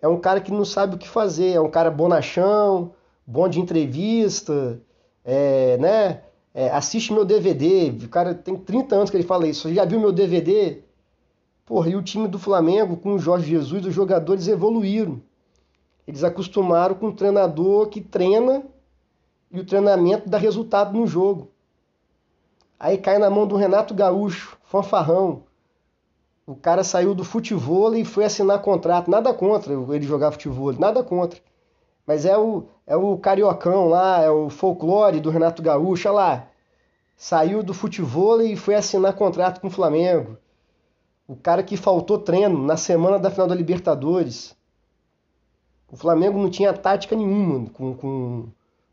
É 0.00 0.06
um 0.06 0.20
cara 0.20 0.40
que 0.40 0.52
não 0.52 0.64
sabe 0.64 0.94
o 0.94 0.98
que 0.98 1.08
fazer, 1.08 1.54
é 1.54 1.60
um 1.60 1.70
cara 1.70 1.90
bonachão, 1.90 2.94
bom 3.26 3.48
de 3.48 3.60
entrevista, 3.60 4.80
é, 5.24 5.76
né? 5.78 6.22
É, 6.54 6.70
assiste 6.70 7.12
meu 7.12 7.24
DVD. 7.24 7.90
O 8.04 8.08
cara 8.08 8.34
tem 8.34 8.56
30 8.56 8.94
anos 8.94 9.10
que 9.10 9.16
ele 9.16 9.24
fala 9.24 9.46
isso. 9.46 9.74
Já 9.74 9.84
viu 9.84 10.00
meu 10.00 10.12
DVD? 10.12 10.82
Porra, 11.66 11.90
e 11.90 11.96
o 11.96 12.02
time 12.02 12.28
do 12.28 12.38
Flamengo, 12.38 12.96
com 12.96 13.14
o 13.14 13.18
Jorge 13.18 13.50
Jesus, 13.50 13.84
os 13.84 13.92
jogadores 13.92 14.46
evoluíram. 14.48 15.20
Eles 16.06 16.22
acostumaram 16.22 16.94
com 16.94 17.08
um 17.08 17.14
treinador 17.14 17.88
que 17.88 18.00
treina 18.00 18.62
e 19.50 19.58
o 19.58 19.66
treinamento 19.66 20.28
dá 20.28 20.38
resultado 20.38 20.96
no 20.96 21.06
jogo. 21.06 21.50
Aí 22.78 22.98
cai 22.98 23.18
na 23.18 23.30
mão 23.30 23.46
do 23.46 23.56
Renato 23.56 23.94
Gaúcho, 23.94 24.56
fanfarrão, 24.64 25.42
o 26.46 26.54
cara 26.54 26.84
saiu 26.84 27.14
do 27.14 27.24
futebol 27.24 27.94
e 27.94 28.04
foi 28.04 28.24
assinar 28.24 28.60
contrato. 28.60 29.10
Nada 29.10 29.32
contra 29.32 29.72
ele 29.72 30.06
jogar 30.06 30.30
futebol, 30.30 30.74
nada 30.74 31.02
contra. 31.02 31.40
Mas 32.06 32.26
é 32.26 32.36
o, 32.36 32.64
é 32.86 32.96
o 32.96 33.16
cariocão 33.16 33.88
lá, 33.88 34.20
é 34.20 34.30
o 34.30 34.50
folclore 34.50 35.20
do 35.20 35.30
Renato 35.30 35.62
Gaúcho, 35.62 36.08
olha 36.08 36.16
lá. 36.16 36.48
Saiu 37.16 37.62
do 37.62 37.72
futebol 37.72 38.42
e 38.42 38.56
foi 38.56 38.74
assinar 38.74 39.14
contrato 39.14 39.60
com 39.60 39.68
o 39.68 39.70
Flamengo. 39.70 40.36
O 41.26 41.34
cara 41.34 41.62
que 41.62 41.76
faltou 41.76 42.18
treino 42.18 42.62
na 42.62 42.76
semana 42.76 43.18
da 43.18 43.30
final 43.30 43.46
da 43.46 43.54
Libertadores. 43.54 44.54
O 45.90 45.96
Flamengo 45.96 46.38
não 46.38 46.50
tinha 46.50 46.72
tática 46.72 47.16
nenhuma 47.16 47.70
com, 47.70 47.94
com, 47.94 48.48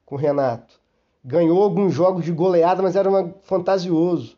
com 0.06 0.16
o 0.16 0.18
Renato. 0.18 0.80
Ganhou 1.24 1.62
alguns 1.62 1.94
jogos 1.94 2.24
de 2.24 2.32
goleada, 2.32 2.82
mas 2.82 2.96
era 2.96 3.10
uma, 3.10 3.34
fantasioso. 3.42 4.38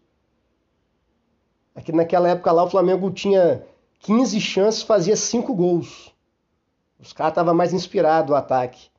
Aqui 1.75 1.91
é 1.91 1.95
naquela 1.95 2.29
época 2.29 2.51
lá 2.51 2.63
o 2.63 2.69
Flamengo 2.69 3.11
tinha 3.11 3.63
15 3.99 4.39
chances, 4.39 4.81
fazia 4.81 5.15
5 5.15 5.53
gols. 5.53 6.12
Os 7.03 7.11
caras 7.11 7.31
estavam 7.33 7.53
mais 7.53 7.73
inspirados 7.73 8.31
o 8.31 8.35
ataque. 8.35 8.89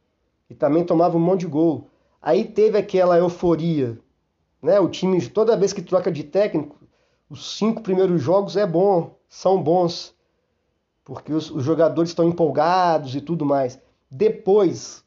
E 0.51 0.55
também 0.55 0.85
tomava 0.85 1.17
um 1.17 1.21
monte 1.21 1.41
de 1.41 1.47
gol. 1.47 1.89
Aí 2.21 2.45
teve 2.45 2.77
aquela 2.77 3.17
euforia. 3.17 3.99
Né? 4.61 4.79
O 4.79 4.91
time, 4.91 5.27
toda 5.27 5.57
vez 5.57 5.73
que 5.73 5.81
troca 5.81 6.13
de 6.13 6.23
técnico, 6.23 6.77
os 7.31 7.57
cinco 7.57 7.81
primeiros 7.81 8.21
jogos 8.21 8.59
é 8.59 8.67
bom, 8.67 9.17
são 9.27 9.63
bons. 9.63 10.15
Porque 11.03 11.33
os, 11.33 11.51
os 11.51 11.65
jogadores 11.65 12.11
estão 12.11 12.29
empolgados 12.29 13.17
e 13.17 13.23
tudo 13.23 13.47
mais. 13.47 13.81
Depois, 14.11 15.03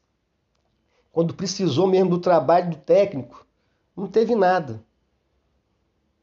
quando 1.12 1.34
precisou 1.34 1.86
mesmo 1.86 2.10
do 2.10 2.18
trabalho 2.18 2.70
do 2.70 2.76
técnico, 2.78 3.46
não 3.96 4.08
teve 4.08 4.34
nada. 4.34 4.82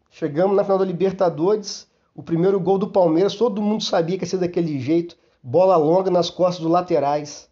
Chegamos 0.10 0.58
na 0.58 0.64
final 0.66 0.78
da 0.78 0.86
Libertadores, 0.86 1.90
o 2.14 2.22
primeiro 2.22 2.60
gol 2.60 2.78
do 2.78 2.90
Palmeiras, 2.90 3.36
todo 3.36 3.62
mundo 3.62 3.82
sabia 3.82 4.18
que 4.18 4.26
ia 4.26 4.30
ser 4.30 4.38
daquele 4.38 4.78
jeito, 4.78 5.18
bola 5.46 5.78
longa 5.78 6.10
nas 6.10 6.32
costas 6.32 6.64
dos 6.64 6.72
laterais. 6.72 7.48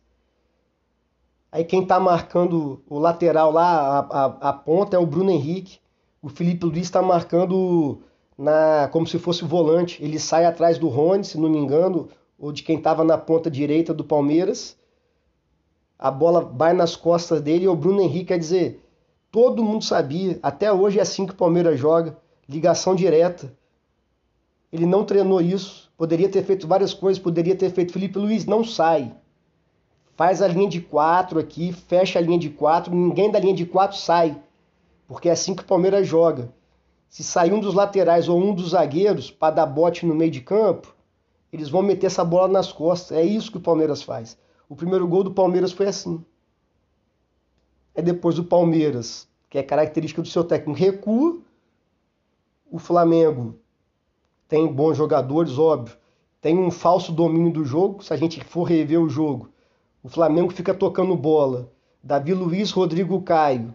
Aí 1.52 1.64
quem 1.64 1.84
está 1.84 2.00
marcando 2.00 2.82
o 2.90 2.98
lateral 2.98 3.52
lá, 3.52 4.00
a, 4.00 4.00
a, 4.00 4.26
a, 4.50 4.54
ponta, 4.54 4.98
é 4.98 5.00
o 5.00 5.06
Bruno 5.06 5.30
Henrique. 5.30 5.78
O 6.20 6.28
Felipe 6.28 6.66
Luiz 6.66 6.88
está 6.88 7.04
marcando 7.04 8.02
na 8.36 8.90
como 8.92 9.06
se 9.06 9.20
fosse 9.20 9.46
volante. 9.46 10.04
Ele 10.04 10.18
sai 10.18 10.46
atrás 10.46 10.80
do 10.80 10.90
Rony, 10.90 11.24
se 11.24 11.40
não 11.40 11.48
me 11.48 11.60
engano, 11.60 12.10
ou 12.40 12.52
de 12.52 12.64
quem 12.64 12.78
estava 12.78 13.04
na 13.04 13.16
ponta 13.16 13.52
direita 13.52 13.94
do 13.94 14.04
Palmeiras. 14.04 14.76
A 16.00 16.10
bola 16.10 16.42
vai 16.42 16.74
nas 16.74 16.96
costas 16.96 17.42
dele 17.42 17.66
e 17.66 17.68
o 17.68 17.76
Bruno 17.76 18.02
Henrique 18.02 18.26
quer 18.26 18.40
dizer, 18.40 18.84
todo 19.30 19.64
mundo 19.64 19.84
sabia, 19.84 20.40
até 20.42 20.74
hoje 20.74 20.98
é 20.98 21.04
assim 21.04 21.28
que 21.28 21.34
o 21.34 21.38
Palmeiras 21.38 21.80
joga 21.80 22.18
ligação 22.50 22.96
direta. 22.96 23.56
Ele 24.74 24.88
não 24.88 25.06
treinou 25.06 25.39
isso. 25.39 25.94
Poderia 25.96 26.27
ter 26.27 26.44
feito 26.44 26.68
várias 26.68 26.96
coisas, 26.96 27.22
poderia 27.22 27.56
ter 27.56 27.70
feito. 27.70 27.94
Felipe 27.94 28.18
Luiz, 28.18 28.48
não 28.48 28.63
sai. 28.63 29.15
Faz 30.15 30.42
a 30.42 30.48
linha 30.48 30.68
de 30.68 30.82
quatro 30.82 31.39
aqui, 31.39 31.72
fecha 31.72 32.18
a 32.18 32.22
linha 32.22 32.39
de 32.39 32.50
quatro, 32.50 32.94
ninguém 32.94 33.30
da 33.30 33.39
linha 33.39 33.53
de 33.53 33.68
quatro 33.68 33.96
sai. 33.96 34.36
Porque 35.08 35.30
é 35.30 35.32
assim 35.32 35.53
que 35.53 35.62
o 35.62 35.65
Palmeiras 35.65 36.08
joga. 36.08 36.51
Se 37.08 37.24
sair 37.24 37.53
um 37.53 37.60
dos 37.60 37.75
laterais 37.75 38.27
ou 38.27 38.42
um 38.42 38.56
dos 38.56 38.72
zagueiros 38.72 39.30
para 39.30 39.53
dar 39.53 39.68
bote 39.68 40.08
no 40.08 40.15
meio 40.15 40.32
de 40.32 40.42
campo, 40.42 40.96
eles 41.51 41.70
vão 41.70 41.84
meter 41.84 42.08
essa 42.08 42.25
bola 42.25 42.48
nas 42.48 42.72
costas. 42.72 43.15
É 43.15 43.24
isso 43.24 43.51
que 43.51 43.58
o 43.58 43.62
Palmeiras 43.62 44.01
faz. 44.01 44.36
O 44.68 44.75
primeiro 44.75 45.08
gol 45.08 45.24
do 45.24 45.36
Palmeiras 45.36 45.72
foi 45.72 45.86
assim. 45.86 46.25
É 47.94 48.01
depois 48.01 48.36
do 48.36 48.44
Palmeiras, 48.44 49.27
que 49.51 49.60
é 49.60 49.62
característica 49.62 50.24
do 50.24 50.27
seu 50.27 50.44
técnico, 50.44 50.80
recua 50.80 51.38
o 52.72 52.80
Flamengo 52.80 53.60
tem 54.48 54.68
bons 54.68 54.98
jogadores, 54.98 55.58
óbvio. 55.58 55.98
Tem 56.42 56.58
um 56.58 56.70
falso 56.70 57.12
domínio 57.12 57.52
do 57.52 57.64
jogo. 57.64 58.04
Se 58.04 58.14
a 58.14 58.18
gente 58.18 58.44
for 58.44 58.64
rever 58.64 59.02
o 59.02 59.10
jogo, 59.10 59.50
o 60.04 60.10
Flamengo 60.10 60.52
fica 60.52 60.74
tocando 60.74 61.16
bola. 61.16 61.72
Davi 62.04 62.34
Luiz, 62.34 62.72
Rodrigo 62.72 63.22
Caio, 63.22 63.74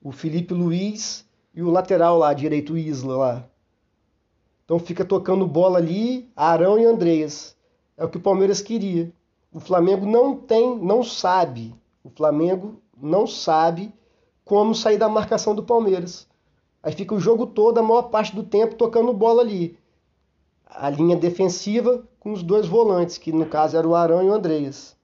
o 0.00 0.12
Felipe 0.12 0.54
Luiz 0.54 1.26
e 1.52 1.60
o 1.60 1.70
lateral 1.70 2.18
lá, 2.18 2.32
direito 2.32 2.78
Isla 2.78 3.16
lá. 3.16 3.44
Então 4.64 4.78
fica 4.78 5.04
tocando 5.04 5.46
bola 5.46 5.78
ali, 5.78 6.30
Arão 6.36 6.78
e 6.78 6.84
Andreas. 6.84 7.56
É 7.96 8.04
o 8.04 8.08
que 8.08 8.18
o 8.18 8.20
Palmeiras 8.20 8.60
queria. 8.60 9.12
O 9.52 9.58
Flamengo 9.58 10.06
não 10.06 10.36
tem, 10.36 10.78
não 10.78 11.02
sabe. 11.02 11.74
O 12.04 12.10
Flamengo 12.10 12.80
não 12.96 13.26
sabe 13.26 13.92
como 14.44 14.74
sair 14.74 14.98
da 14.98 15.08
marcação 15.08 15.54
do 15.54 15.62
Palmeiras. 15.62 16.28
Aí 16.82 16.92
fica 16.92 17.14
o 17.14 17.20
jogo 17.20 17.46
todo, 17.46 17.78
a 17.78 17.82
maior 17.82 18.02
parte 18.02 18.34
do 18.34 18.42
tempo, 18.42 18.76
tocando 18.76 19.12
bola 19.12 19.42
ali. 19.42 19.76
A 20.70 20.90
linha 20.90 21.16
defensiva 21.16 22.02
com 22.20 22.32
os 22.32 22.42
dois 22.42 22.66
volantes, 22.66 23.18
que 23.18 23.32
no 23.32 23.46
caso 23.46 23.76
era 23.76 23.86
o 23.86 23.94
Arão 23.94 24.22
e 24.22 24.28
o 24.28 24.32
Andreas. 24.32 24.96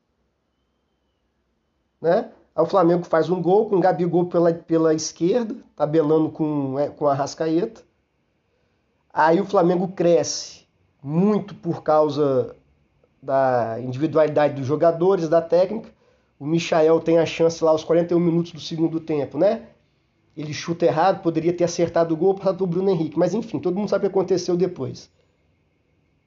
Né? 2.01 2.31
Aí 2.55 2.63
o 2.63 2.67
Flamengo 2.67 3.05
faz 3.05 3.31
um 3.31 3.41
gol 3.41 3.69
com 3.69 3.77
o 3.77 3.81
Gabigol 3.81 4.27
pela, 4.27 4.53
pela 4.53 4.95
esquerda, 4.95 5.57
tabelando 5.75 6.31
com, 6.31 6.79
é, 6.79 6.89
com 6.89 7.07
a 7.07 7.15
Rascaeta. 7.15 7.83
Aí 9.13 9.41
o 9.41 9.47
Flamengo 9.47 9.89
cresce 9.89 10.67
muito 11.03 11.55
por 11.55 11.83
causa 11.83 12.55
da 13.23 13.81
individualidade 13.81 14.55
dos 14.55 14.67
jogadores, 14.67 15.29
da 15.29 15.41
técnica. 15.41 15.91
O 16.39 16.47
Michael 16.47 17.01
tem 17.01 17.19
a 17.19 17.27
chance 17.27 17.63
lá 17.65 17.71
aos 17.71 17.85
41 17.85 18.21
minutos 18.21 18.53
do 18.53 18.61
segundo 18.61 19.01
tempo, 19.01 19.39
né? 19.39 19.69
ele 20.37 20.53
chuta 20.53 20.85
errado, 20.85 21.23
poderia 21.23 21.53
ter 21.53 21.65
acertado 21.65 22.13
o 22.13 22.17
gol 22.17 22.35
para 22.35 22.51
o 22.51 22.67
Bruno 22.67 22.91
Henrique. 22.91 23.19
Mas 23.19 23.35
enfim, 23.35 23.59
todo 23.59 23.79
mundo 23.79 23.89
sabe 23.89 24.07
o 24.07 24.11
que 24.11 24.17
aconteceu 24.17 24.57
depois. 24.57 25.11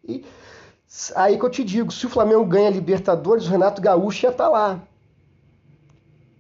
E 0.08 0.24
aí 1.16 1.38
que 1.38 1.46
eu 1.46 1.50
te 1.50 1.64
digo, 1.64 1.92
se 1.92 2.06
o 2.06 2.10
Flamengo 2.10 2.46
ganha 2.46 2.68
a 2.68 2.72
Libertadores, 2.72 3.46
o 3.46 3.50
Renato 3.50 3.82
Gaúcho 3.82 4.22
já 4.22 4.32
tá 4.32 4.48
lá. 4.48 4.82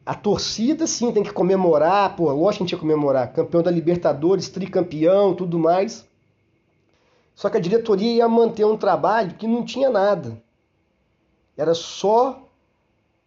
A 0.05 0.15
torcida, 0.15 0.87
sim, 0.87 1.11
tem 1.11 1.21
que 1.21 1.33
comemorar, 1.33 2.15
pô, 2.15 2.31
lógico 2.31 2.59
que 2.59 2.63
a 2.63 2.65
gente 2.65 2.71
ia 2.71 2.79
comemorar. 2.79 3.33
Campeão 3.33 3.61
da 3.61 3.69
Libertadores, 3.69 4.47
tricampeão, 4.47 5.35
tudo 5.35 5.59
mais. 5.59 6.07
Só 7.35 7.49
que 7.49 7.57
a 7.57 7.59
diretoria 7.59 8.13
ia 8.13 8.27
manter 8.27 8.65
um 8.65 8.77
trabalho 8.77 9.35
que 9.35 9.45
não 9.45 9.65
tinha 9.65 9.89
nada. 9.89 10.41
Era 11.57 11.73
só 11.73 12.41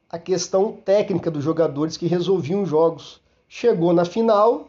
a 0.08 0.18
questão 0.18 0.72
técnica 0.72 1.30
dos 1.30 1.44
jogadores 1.44 1.96
que 1.96 2.06
resolviam 2.06 2.62
os 2.62 2.68
jogos. 2.68 3.20
Chegou 3.46 3.92
na 3.92 4.04
final, 4.04 4.68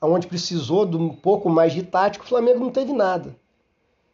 onde 0.00 0.26
precisou 0.26 0.86
de 0.86 0.96
um 0.96 1.10
pouco 1.10 1.50
mais 1.50 1.72
de 1.72 1.82
tático, 1.82 2.24
o 2.24 2.28
Flamengo 2.28 2.60
não 2.60 2.70
teve 2.70 2.92
nada. 2.92 3.36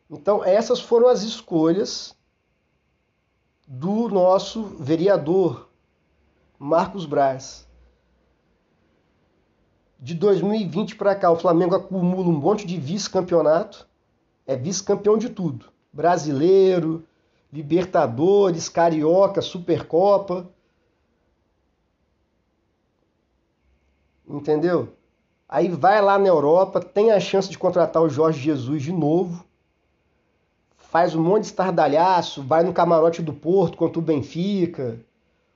Então, 0.08 0.44
essas 0.44 0.80
foram 0.80 1.08
as 1.08 1.22
escolhas 1.22 2.16
do 3.66 4.08
nosso 4.08 4.62
vereador 4.78 5.68
Marcos 6.58 7.04
Braz. 7.04 7.66
De 9.98 10.14
2020 10.14 10.96
para 10.96 11.14
cá, 11.16 11.30
o 11.30 11.36
Flamengo 11.38 11.74
acumula 11.74 12.28
um 12.28 12.38
monte 12.38 12.66
de 12.66 12.78
vice-campeonato, 12.78 13.88
é 14.46 14.54
vice-campeão 14.54 15.18
de 15.18 15.28
tudo: 15.28 15.72
brasileiro, 15.92 17.04
Libertadores, 17.52 18.68
Carioca, 18.68 19.40
Supercopa. 19.40 20.48
Entendeu? 24.28 24.94
Aí 25.48 25.68
vai 25.68 26.02
lá 26.02 26.18
na 26.18 26.26
Europa, 26.26 26.80
tem 26.80 27.12
a 27.12 27.20
chance 27.20 27.48
de 27.48 27.56
contratar 27.56 28.02
o 28.02 28.08
Jorge 28.08 28.40
Jesus 28.40 28.82
de 28.82 28.92
novo. 28.92 29.45
Faz 30.90 31.14
um 31.14 31.22
monte 31.22 31.42
de 31.42 31.46
estardalhaço, 31.48 32.42
vai 32.42 32.62
no 32.62 32.72
camarote 32.72 33.22
do 33.22 33.32
Porto 33.32 33.76
contra 33.76 33.98
o 33.98 34.02
Benfica. 34.02 34.98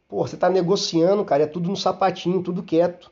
Pô, 0.08 0.26
você 0.26 0.36
tá 0.36 0.50
negociando, 0.50 1.24
cara, 1.24 1.44
é 1.44 1.46
tudo 1.46 1.68
no 1.68 1.76
sapatinho, 1.76 2.42
tudo 2.42 2.62
quieto. 2.62 3.10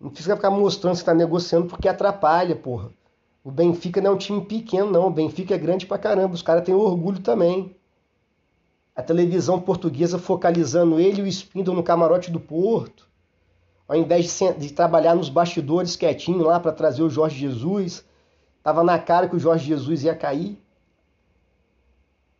Não 0.00 0.10
precisa 0.10 0.36
ficar 0.36 0.50
mostrando 0.50 0.92
que 0.92 0.98
você 1.00 1.04
tá 1.04 1.14
negociando 1.14 1.66
porque 1.66 1.88
atrapalha, 1.88 2.54
porra. 2.54 2.90
O 3.42 3.50
Benfica 3.50 4.00
não 4.00 4.12
é 4.12 4.14
um 4.14 4.18
time 4.18 4.44
pequeno, 4.44 4.90
não. 4.90 5.06
O 5.06 5.10
Benfica 5.10 5.54
é 5.54 5.58
grande 5.58 5.86
pra 5.86 5.98
caramba. 5.98 6.34
Os 6.34 6.42
caras 6.42 6.64
têm 6.64 6.74
orgulho 6.74 7.20
também. 7.20 7.74
A 8.94 9.02
televisão 9.02 9.60
portuguesa 9.60 10.18
focalizando 10.18 11.00
ele 11.00 11.20
e 11.20 11.24
o 11.24 11.26
Spindle 11.26 11.74
no 11.74 11.82
camarote 11.82 12.30
do 12.30 12.40
Porto 12.40 13.08
ao 13.86 13.96
invés 13.96 14.38
de, 14.38 14.54
de 14.54 14.72
trabalhar 14.72 15.14
nos 15.14 15.28
bastidores 15.28 15.96
quietinho 15.96 16.42
lá 16.42 16.58
para 16.58 16.72
trazer 16.72 17.02
o 17.02 17.10
Jorge 17.10 17.38
Jesus, 17.38 18.04
estava 18.58 18.82
na 18.82 18.98
cara 18.98 19.28
que 19.28 19.36
o 19.36 19.38
Jorge 19.38 19.66
Jesus 19.66 20.04
ia 20.04 20.14
cair. 20.14 20.58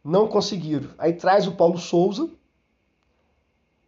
Não 0.04 0.28
conseguiram. 0.28 0.90
Aí 0.99 1.14
traz 1.14 1.46
o 1.46 1.52
Paulo 1.52 1.78
Souza. 1.78 2.28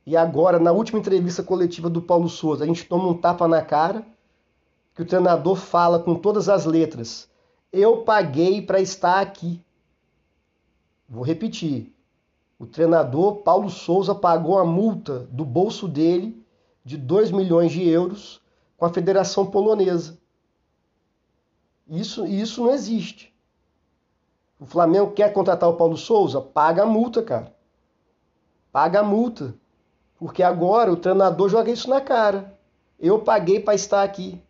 E 0.06 0.16
agora, 0.16 0.58
na 0.58 0.72
última 0.72 0.98
entrevista 0.98 1.42
coletiva 1.42 1.90
do 1.90 2.00
Paulo 2.00 2.28
Souza, 2.28 2.64
a 2.64 2.66
gente 2.66 2.86
toma 2.86 3.08
um 3.08 3.20
tapa 3.20 3.46
na 3.46 3.60
cara, 3.60 4.06
que 4.94 5.02
o 5.02 5.06
treinador 5.06 5.56
fala 5.56 5.98
com 5.98 6.14
todas 6.14 6.48
as 6.48 6.64
letras: 6.64 7.28
Eu 7.70 7.98
paguei 8.02 8.62
para 8.62 8.80
estar 8.80 9.20
aqui. 9.20 9.62
Vou 11.06 11.22
repetir. 11.22 11.92
O 12.58 12.64
treinador 12.64 13.42
Paulo 13.42 13.68
Souza 13.68 14.14
pagou 14.14 14.58
a 14.58 14.64
multa 14.64 15.28
do 15.30 15.44
bolso 15.44 15.86
dele 15.86 16.42
de 16.82 16.96
2 16.96 17.30
milhões 17.30 17.70
de 17.70 17.86
euros 17.86 18.40
com 18.78 18.86
a 18.86 18.92
Federação 18.92 19.44
Polonesa. 19.44 20.18
Isso, 21.86 22.26
isso 22.26 22.64
não 22.64 22.72
existe. 22.72 23.35
O 24.58 24.66
Flamengo 24.66 25.12
quer 25.12 25.32
contratar 25.32 25.68
o 25.68 25.74
Paulo 25.74 25.96
Souza? 25.96 26.40
Paga 26.40 26.82
a 26.82 26.86
multa, 26.86 27.22
cara. 27.22 27.54
Paga 28.72 29.00
a 29.00 29.02
multa. 29.02 29.54
Porque 30.18 30.42
agora 30.42 30.92
o 30.92 30.96
treinador 30.96 31.48
joga 31.48 31.70
isso 31.70 31.90
na 31.90 32.00
cara. 32.00 32.58
Eu 32.98 33.18
paguei 33.18 33.60
para 33.60 33.74
estar 33.74 34.02
aqui. 34.02 34.40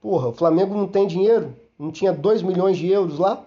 Porra, 0.00 0.28
o 0.28 0.32
Flamengo 0.32 0.74
não 0.74 0.88
tem 0.88 1.06
dinheiro? 1.06 1.56
Não 1.78 1.90
tinha 1.92 2.12
2 2.12 2.42
milhões 2.42 2.76
de 2.76 2.88
euros 2.88 3.18
lá? 3.18 3.44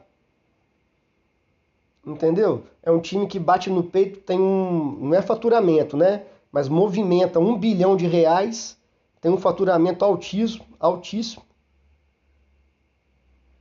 Entendeu? 2.06 2.64
É 2.82 2.92
um 2.92 3.00
time 3.00 3.28
que 3.28 3.40
bate 3.40 3.70
no 3.70 3.84
peito, 3.84 4.20
tem 4.20 4.40
um. 4.40 4.98
Não 5.02 5.14
é 5.14 5.22
faturamento, 5.22 5.98
né? 5.98 6.26
mas 6.54 6.70
movimenta 6.70 7.40
um 7.40 7.58
bilhão 7.58 7.98
de 7.98 8.06
reais, 8.06 8.78
tem 9.20 9.32
um 9.32 9.40
faturamento 9.40 10.06
altíssimo, 10.06 10.64
altíssimo. 10.80 11.42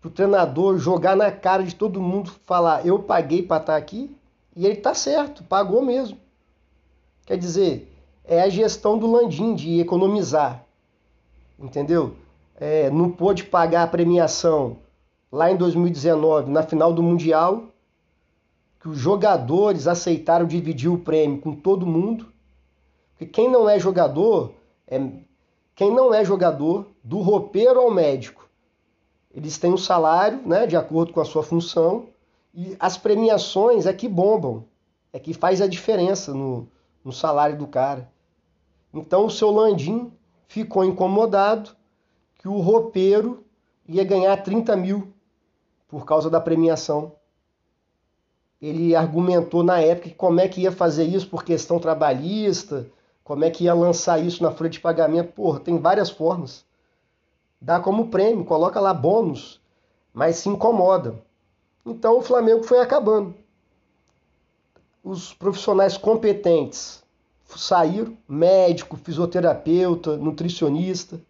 Para 0.02 0.08
o 0.08 0.10
treinador 0.10 0.78
jogar 0.78 1.16
na 1.16 1.30
cara 1.30 1.62
de 1.62 1.76
todo 1.76 2.02
mundo, 2.02 2.32
falar 2.44 2.84
eu 2.84 2.98
paguei 2.98 3.40
para 3.40 3.58
estar 3.60 3.74
tá 3.74 3.78
aqui, 3.78 4.10
e 4.56 4.66
ele 4.66 4.74
está 4.74 4.94
certo, 4.94 5.44
pagou 5.44 5.80
mesmo. 5.80 6.18
Quer 7.24 7.38
dizer, 7.38 7.88
é 8.24 8.42
a 8.42 8.48
gestão 8.48 8.98
do 8.98 9.08
Landim 9.08 9.54
de 9.54 9.78
economizar, 9.78 10.64
entendeu? 11.56 12.16
É, 12.56 12.90
não 12.90 13.12
pôde 13.12 13.44
pagar 13.44 13.84
a 13.84 13.86
premiação 13.86 14.78
lá 15.30 15.52
em 15.52 15.56
2019, 15.56 16.50
na 16.50 16.64
final 16.64 16.92
do 16.92 17.02
Mundial, 17.02 17.68
que 18.80 18.88
os 18.88 18.98
jogadores 18.98 19.86
aceitaram 19.86 20.46
dividir 20.48 20.90
o 20.90 20.98
prêmio 20.98 21.40
com 21.40 21.54
todo 21.54 21.86
mundo. 21.86 22.26
Porque 23.12 23.26
quem 23.26 23.48
não 23.48 23.68
é 23.68 23.78
jogador, 23.78 24.52
é, 24.88 25.00
quem 25.76 25.92
não 25.92 26.12
é 26.12 26.24
jogador, 26.24 26.88
do 27.04 27.20
roupeiro 27.20 27.78
ao 27.78 27.90
médico, 27.90 28.42
eles 29.34 29.58
têm 29.58 29.72
um 29.72 29.78
salário, 29.78 30.40
né, 30.46 30.66
de 30.66 30.76
acordo 30.76 31.12
com 31.12 31.20
a 31.20 31.24
sua 31.24 31.42
função, 31.42 32.08
e 32.54 32.76
as 32.78 32.98
premiações 32.98 33.86
é 33.86 33.92
que 33.92 34.08
bombam, 34.08 34.64
é 35.12 35.18
que 35.18 35.32
faz 35.32 35.60
a 35.60 35.66
diferença 35.66 36.34
no, 36.34 36.68
no 37.04 37.12
salário 37.12 37.56
do 37.56 37.66
cara. 37.66 38.10
Então 38.92 39.24
o 39.24 39.30
seu 39.30 39.50
Landim 39.50 40.12
ficou 40.46 40.84
incomodado 40.84 41.70
que 42.38 42.46
o 42.46 42.60
roupeiro 42.60 43.44
ia 43.88 44.04
ganhar 44.04 44.36
30 44.36 44.76
mil 44.76 45.12
por 45.88 46.04
causa 46.04 46.28
da 46.28 46.40
premiação. 46.40 47.12
Ele 48.60 48.94
argumentou 48.94 49.62
na 49.62 49.80
época 49.80 50.10
como 50.16 50.40
é 50.40 50.48
que 50.48 50.60
ia 50.60 50.72
fazer 50.72 51.04
isso 51.04 51.28
por 51.28 51.42
questão 51.42 51.78
trabalhista, 51.78 52.86
como 53.24 53.44
é 53.44 53.50
que 53.50 53.64
ia 53.64 53.74
lançar 53.74 54.18
isso 54.22 54.42
na 54.42 54.50
folha 54.50 54.68
de 54.68 54.80
pagamento? 54.80 55.32
Porra, 55.32 55.58
tem 55.60 55.78
várias 55.78 56.10
formas. 56.10 56.64
Dá 57.62 57.80
como 57.80 58.08
prêmio, 58.08 58.44
coloca 58.44 58.78
lá 58.78 58.92
bônus, 58.92 59.60
mas 60.12 60.36
se 60.36 60.48
incomoda. 60.48 61.22
Então 61.86 62.18
o 62.18 62.22
Flamengo 62.22 62.62
foi 62.62 62.80
acabando. 62.80 63.34
Os 65.02 65.32
profissionais 65.32 65.96
competentes 65.96 67.02
saíram, 67.56 68.16
médico, 68.28 68.96
fisioterapeuta, 68.96 70.16
nutricionista. 70.16 71.20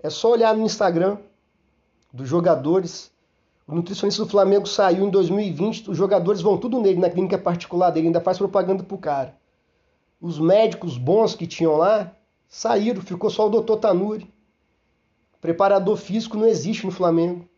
É 0.00 0.10
só 0.10 0.32
olhar 0.32 0.56
no 0.56 0.64
Instagram 0.64 1.18
dos 2.12 2.28
jogadores. 2.28 3.12
O 3.66 3.74
nutricionista 3.74 4.24
do 4.24 4.30
Flamengo 4.30 4.66
saiu 4.66 5.04
em 5.04 5.10
2020, 5.10 5.90
os 5.90 5.96
jogadores 5.96 6.40
vão 6.40 6.56
tudo 6.56 6.80
nele, 6.80 6.98
na 6.98 7.10
clínica 7.10 7.38
particular 7.38 7.90
dele, 7.90 8.06
ainda 8.06 8.20
faz 8.20 8.38
propaganda 8.38 8.82
pro 8.82 8.98
cara 8.98 9.38
os 10.20 10.38
médicos 10.38 10.98
bons 10.98 11.34
que 11.34 11.46
tinham 11.46 11.76
lá 11.76 12.12
saíram, 12.48 13.00
ficou 13.02 13.30
só 13.30 13.46
o 13.46 13.50
doutor 13.50 13.76
Tanuri. 13.76 14.32
Preparador 15.40 15.96
físico 15.96 16.36
não 16.36 16.46
existe 16.46 16.84
no 16.84 16.92
Flamengo. 16.92 17.48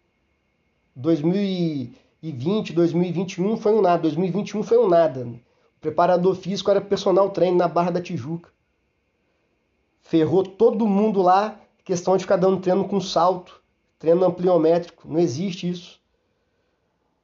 2020, 0.96 2.72
2021 2.72 3.56
foi 3.56 3.74
um 3.74 3.80
nada, 3.80 4.02
2021 4.02 4.62
foi 4.62 4.78
um 4.78 4.88
nada. 4.88 5.26
Preparador 5.80 6.34
físico 6.34 6.70
era 6.70 6.80
personal 6.80 7.30
treino 7.30 7.56
na 7.56 7.68
Barra 7.68 7.90
da 7.90 8.02
Tijuca. 8.02 8.50
Ferrou 10.00 10.42
todo 10.42 10.86
mundo 10.86 11.22
lá, 11.22 11.58
questão 11.84 12.16
de 12.16 12.24
ficar 12.24 12.36
dando 12.36 12.60
treino 12.60 12.86
com 12.86 13.00
salto, 13.00 13.62
treino 13.98 14.24
ampliométrico, 14.24 15.08
não 15.08 15.18
existe 15.18 15.70
isso. 15.70 16.00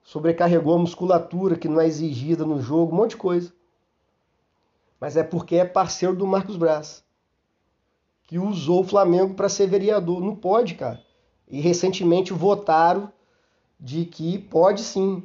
Sobrecarregou 0.03 0.75
a 0.75 0.79
musculatura 0.79 1.57
que 1.57 1.69
não 1.69 1.81
é 1.81 1.87
exigida 1.87 2.45
no 2.45 2.61
jogo, 2.61 2.95
um 2.95 2.97
monte 2.97 3.11
de 3.11 3.17
coisa 3.17 3.53
mas 5.01 5.17
é 5.17 5.23
porque 5.23 5.57
é 5.57 5.65
parceiro 5.65 6.15
do 6.15 6.27
Marcos 6.27 6.57
Braz, 6.57 7.05
que 8.27 8.39
usou 8.39 8.81
o 8.81 8.87
Flamengo 8.87 9.35
para 9.35 9.49
ser 9.49 9.67
vereador. 9.67 10.21
Não 10.21 10.35
pode, 10.35 10.75
cara. 10.75 11.03
E 11.49 11.61
recentemente 11.61 12.33
votaram 12.33 13.13
de 13.79 14.05
que 14.05 14.39
pode 14.39 14.83
sim, 14.83 15.23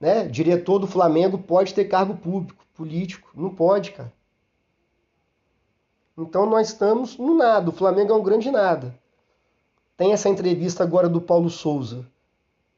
né? 0.00 0.26
Diretor 0.26 0.78
do 0.78 0.86
Flamengo 0.86 1.38
pode 1.38 1.72
ter 1.72 1.86
cargo 1.86 2.16
público, 2.16 2.64
político. 2.74 3.30
Não 3.34 3.50
pode, 3.50 3.92
cara. 3.92 4.12
Então 6.16 6.46
nós 6.46 6.68
estamos 6.68 7.16
no 7.16 7.34
nada. 7.34 7.70
O 7.70 7.72
Flamengo 7.72 8.12
é 8.12 8.16
um 8.16 8.22
grande 8.22 8.50
nada. 8.50 8.94
Tem 9.96 10.12
essa 10.12 10.28
entrevista 10.28 10.82
agora 10.82 11.08
do 11.08 11.20
Paulo 11.20 11.48
Souza, 11.48 12.06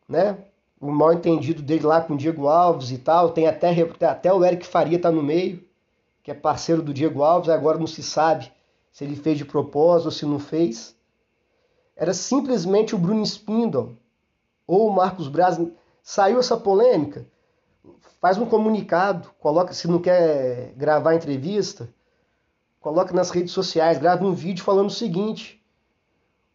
né? 0.09 0.39
O 0.79 0.91
mal 0.91 1.13
entendido 1.13 1.63
dele 1.63 1.87
lá 1.87 2.03
com 2.03 2.15
o 2.15 2.17
Diego 2.17 2.47
Alves 2.47 2.91
e 2.91 2.99
tal. 2.99 3.31
Tem 3.31 3.47
até, 3.47 3.75
até 4.07 4.33
o 4.33 4.45
Eric 4.45 4.67
Faria 4.67 4.99
tá 4.99 5.11
no 5.11 5.23
meio 5.23 5.67
que 6.27 6.31
é 6.33 6.35
parceiro 6.35 6.83
do 6.83 6.93
Diego 6.93 7.23
Alves, 7.23 7.49
agora 7.49 7.79
não 7.79 7.87
se 7.87 8.03
sabe 8.03 8.51
se 8.97 9.05
ele 9.05 9.15
fez 9.15 9.37
de 9.37 9.45
propósito 9.45 10.07
ou 10.07 10.11
se 10.11 10.25
não 10.25 10.39
fez. 10.39 10.97
Era 11.95 12.15
simplesmente 12.15 12.95
o 12.95 12.99
Bruno 12.99 13.23
Spindle 13.27 13.95
ou 14.67 14.89
o 14.89 14.91
Marcos 14.95 15.29
Braz. 15.29 15.61
Saiu 16.03 16.39
essa 16.39 16.57
polêmica, 16.57 17.27
faz 18.23 18.39
um 18.39 18.47
comunicado, 18.47 19.29
coloca 19.39 19.75
se 19.75 19.87
não 19.87 20.01
quer 20.01 20.73
gravar 20.79 21.15
entrevista, 21.15 21.93
coloca 22.81 23.13
nas 23.13 23.29
redes 23.29 23.53
sociais, 23.53 23.99
grava 23.99 24.25
um 24.25 24.33
vídeo 24.33 24.65
falando 24.65 24.87
o 24.87 24.91
seguinte: 24.91 25.63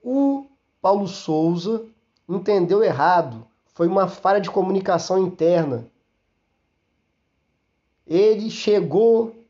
o 0.01 0.47
Paulo 0.81 1.07
Souza 1.07 1.85
entendeu 2.27 2.83
errado, 2.83 3.45
foi 3.75 3.85
uma 3.85 4.07
falha 4.07 4.41
de 4.41 4.49
comunicação 4.49 5.19
interna. 5.19 5.85
Ele 8.07 8.49
chegou 8.49 9.40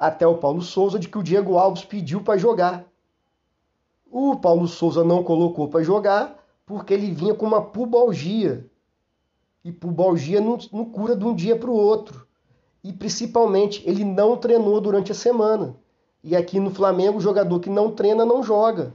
até 0.00 0.26
o 0.26 0.38
Paulo 0.38 0.62
Souza 0.62 0.98
de 0.98 1.10
que 1.10 1.18
o 1.18 1.22
Diego 1.22 1.58
Alves 1.58 1.84
pediu 1.84 2.22
para 2.22 2.38
jogar. 2.38 2.86
O 4.10 4.34
Paulo 4.34 4.66
Souza 4.66 5.04
não 5.04 5.22
colocou 5.22 5.68
para 5.68 5.84
jogar 5.84 6.42
porque 6.64 6.94
ele 6.94 7.12
vinha 7.12 7.34
com 7.34 7.44
uma 7.44 7.60
pubalgia. 7.60 8.66
E 9.62 9.70
pubalgia 9.70 10.40
não, 10.40 10.56
não 10.72 10.86
cura 10.86 11.14
de 11.14 11.22
um 11.22 11.34
dia 11.34 11.54
para 11.54 11.68
o 11.68 11.74
outro. 11.74 12.26
E 12.82 12.94
principalmente, 12.94 13.86
ele 13.86 14.02
não 14.02 14.38
treinou 14.38 14.80
durante 14.80 15.12
a 15.12 15.14
semana. 15.14 15.76
E 16.24 16.34
aqui 16.34 16.58
no 16.58 16.70
Flamengo, 16.70 17.18
o 17.18 17.20
jogador 17.20 17.60
que 17.60 17.68
não 17.68 17.92
treina 17.92 18.24
não 18.24 18.42
joga. 18.42 18.94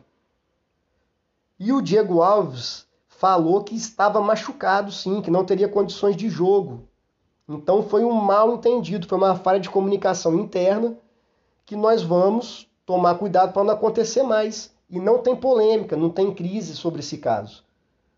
E 1.59 1.71
o 1.71 1.81
Diego 1.81 2.23
Alves 2.23 2.87
falou 3.07 3.63
que 3.63 3.75
estava 3.75 4.19
machucado, 4.19 4.91
sim, 4.91 5.21
que 5.21 5.29
não 5.29 5.45
teria 5.45 5.69
condições 5.69 6.17
de 6.17 6.29
jogo. 6.29 6.87
Então 7.47 7.83
foi 7.83 8.03
um 8.03 8.11
mal 8.11 8.53
entendido, 8.53 9.07
foi 9.07 9.17
uma 9.17 9.35
falha 9.35 9.59
de 9.59 9.69
comunicação 9.69 10.35
interna 10.35 10.97
que 11.65 11.75
nós 11.75 12.01
vamos 12.01 12.67
tomar 12.85 13.15
cuidado 13.15 13.53
para 13.53 13.63
não 13.63 13.73
acontecer 13.73 14.23
mais. 14.23 14.73
E 14.89 14.99
não 14.99 15.19
tem 15.19 15.35
polêmica, 15.35 15.95
não 15.95 16.09
tem 16.09 16.33
crise 16.33 16.75
sobre 16.75 16.99
esse 16.99 17.17
caso. 17.17 17.63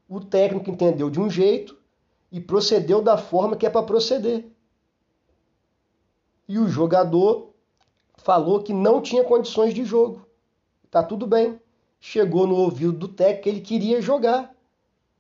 O 0.08 0.20
técnico 0.20 0.70
entendeu 0.70 1.10
de 1.10 1.20
um 1.20 1.30
jeito 1.30 1.78
e 2.32 2.40
procedeu 2.40 3.02
da 3.02 3.18
forma 3.18 3.56
que 3.56 3.66
é 3.66 3.70
para 3.70 3.84
proceder. 3.84 4.46
E 6.48 6.58
o 6.60 6.68
jogador 6.68 7.54
falou 8.18 8.62
que 8.62 8.74
não 8.74 9.02
tinha 9.02 9.24
condições 9.24 9.74
de 9.74 9.84
jogo. 9.84 10.26
Tá 10.90 11.04
tudo 11.04 11.26
bem. 11.26 11.60
Chegou 12.00 12.46
no 12.48 12.56
ouvido 12.56 12.94
do 12.94 13.08
técnico 13.08 13.44
que 13.44 13.50
ele 13.50 13.62
queria 13.62 14.02
jogar. 14.02 14.54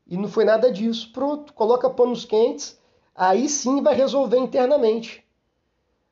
E 0.05 0.15
não 0.15 0.29
foi 0.29 0.45
nada 0.45 0.71
disso. 0.71 1.11
Pronto, 1.11 1.53
coloca 1.53 1.89
panos 1.89 2.23
quentes, 2.23 2.79
aí 3.17 3.49
sim 3.49 3.81
vai 3.81 3.95
resolver 3.95 4.37
internamente. 4.37 5.25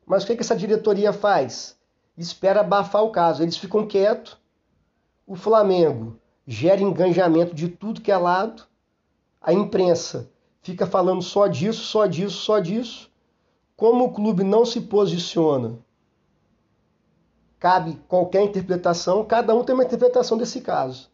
Mas 0.04 0.24
o 0.24 0.26
que, 0.26 0.34
que 0.34 0.42
essa 0.42 0.56
diretoria 0.56 1.12
faz? 1.12 1.78
Espera 2.18 2.60
abafar 2.60 3.04
o 3.04 3.10
caso. 3.10 3.42
Eles 3.42 3.56
ficam 3.56 3.86
quietos. 3.86 4.36
O 5.24 5.36
Flamengo 5.36 6.18
gera 6.46 6.82
engajamento 6.82 7.54
de 7.54 7.68
tudo 7.68 8.00
que 8.00 8.10
é 8.10 8.16
lado. 8.16 8.64
A 9.40 9.52
imprensa 9.52 10.30
fica 10.62 10.86
falando 10.86 11.22
só 11.22 11.46
disso, 11.46 11.82
só 11.84 12.06
disso, 12.06 12.38
só 12.38 12.58
disso. 12.58 13.10
Como 13.76 14.04
o 14.04 14.12
clube 14.12 14.42
não 14.42 14.64
se 14.64 14.80
posiciona, 14.80 15.78
cabe 17.58 18.00
qualquer 18.08 18.42
interpretação, 18.42 19.24
cada 19.24 19.54
um 19.54 19.62
tem 19.62 19.74
uma 19.74 19.84
interpretação 19.84 20.38
desse 20.38 20.60
caso. 20.60 21.10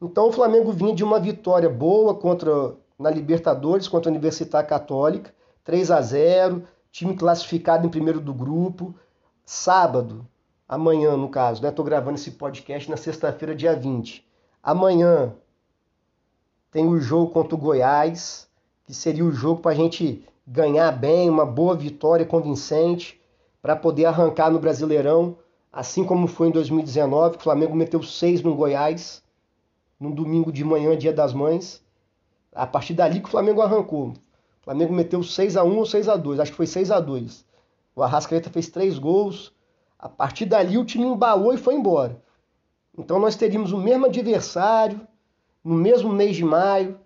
Então 0.00 0.28
o 0.28 0.32
Flamengo 0.32 0.70
vinha 0.70 0.94
de 0.94 1.02
uma 1.02 1.18
vitória 1.18 1.68
boa 1.68 2.14
contra 2.14 2.76
na 2.98 3.10
Libertadores 3.10 3.88
contra 3.88 4.10
a 4.10 4.12
Universidade 4.12 4.68
Católica, 4.68 5.34
3 5.64 5.90
a 5.90 6.00
0, 6.00 6.64
time 6.90 7.16
classificado 7.16 7.86
em 7.86 7.90
primeiro 7.90 8.20
do 8.20 8.32
grupo. 8.32 8.94
Sábado, 9.44 10.26
amanhã 10.68 11.16
no 11.16 11.28
caso, 11.28 11.62
né? 11.62 11.70
Tô 11.70 11.82
gravando 11.82 12.16
esse 12.16 12.32
podcast 12.32 12.90
na 12.90 12.96
sexta-feira, 12.96 13.54
dia 13.54 13.74
20. 13.74 14.26
Amanhã 14.62 15.34
tem 16.70 16.86
o 16.86 16.98
jogo 16.98 17.30
contra 17.30 17.54
o 17.54 17.58
Goiás, 17.58 18.48
que 18.84 18.94
seria 18.94 19.24
o 19.24 19.32
jogo 19.32 19.60
para 19.60 19.72
a 19.72 19.74
gente 19.74 20.26
ganhar 20.46 20.90
bem, 20.92 21.30
uma 21.30 21.46
boa 21.46 21.76
vitória 21.76 22.24
convincente, 22.24 23.20
para 23.60 23.76
poder 23.76 24.06
arrancar 24.06 24.50
no 24.50 24.58
Brasileirão, 24.58 25.36
assim 25.72 26.04
como 26.04 26.26
foi 26.26 26.48
em 26.48 26.52
2019, 26.52 27.36
que 27.36 27.40
o 27.40 27.44
Flamengo 27.44 27.76
meteu 27.76 28.02
seis 28.02 28.42
no 28.42 28.54
Goiás, 28.54 29.22
no 29.98 30.14
domingo 30.14 30.50
de 30.50 30.64
manhã, 30.64 30.96
dia 30.96 31.12
das 31.12 31.32
mães. 31.32 31.83
A 32.54 32.66
partir 32.66 32.94
dali 32.94 33.20
que 33.20 33.26
o 33.26 33.30
Flamengo 33.30 33.60
arrancou. 33.60 34.10
O 34.10 34.64
Flamengo 34.64 34.92
meteu 34.92 35.22
6 35.22 35.56
a 35.56 35.64
1 35.64 35.76
ou 35.76 35.84
6 35.84 36.08
a 36.08 36.16
2 36.16 36.40
acho 36.40 36.50
que 36.52 36.56
foi 36.56 36.66
6 36.66 36.90
a 36.90 37.00
2 37.00 37.44
O 37.94 38.02
Arrascaeta 38.02 38.48
fez 38.48 38.68
três 38.68 38.98
gols. 38.98 39.52
A 39.98 40.08
partir 40.08 40.46
dali 40.46 40.78
o 40.78 40.84
time 40.84 41.04
embalou 41.04 41.52
e 41.52 41.58
foi 41.58 41.74
embora. 41.74 42.22
Então 42.96 43.18
nós 43.18 43.36
teríamos 43.36 43.72
o 43.72 43.78
mesmo 43.78 44.06
adversário 44.06 45.00
no 45.62 45.74
mesmo 45.74 46.12
mês 46.12 46.36
de 46.36 46.44
maio 46.44 46.98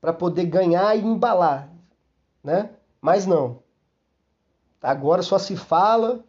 para 0.00 0.12
poder 0.12 0.46
ganhar 0.46 0.96
e 0.96 1.00
embalar, 1.00 1.70
né? 2.42 2.70
Mas 3.00 3.26
não. 3.26 3.60
Agora 4.82 5.22
só 5.22 5.38
se 5.38 5.56
fala 5.56 6.24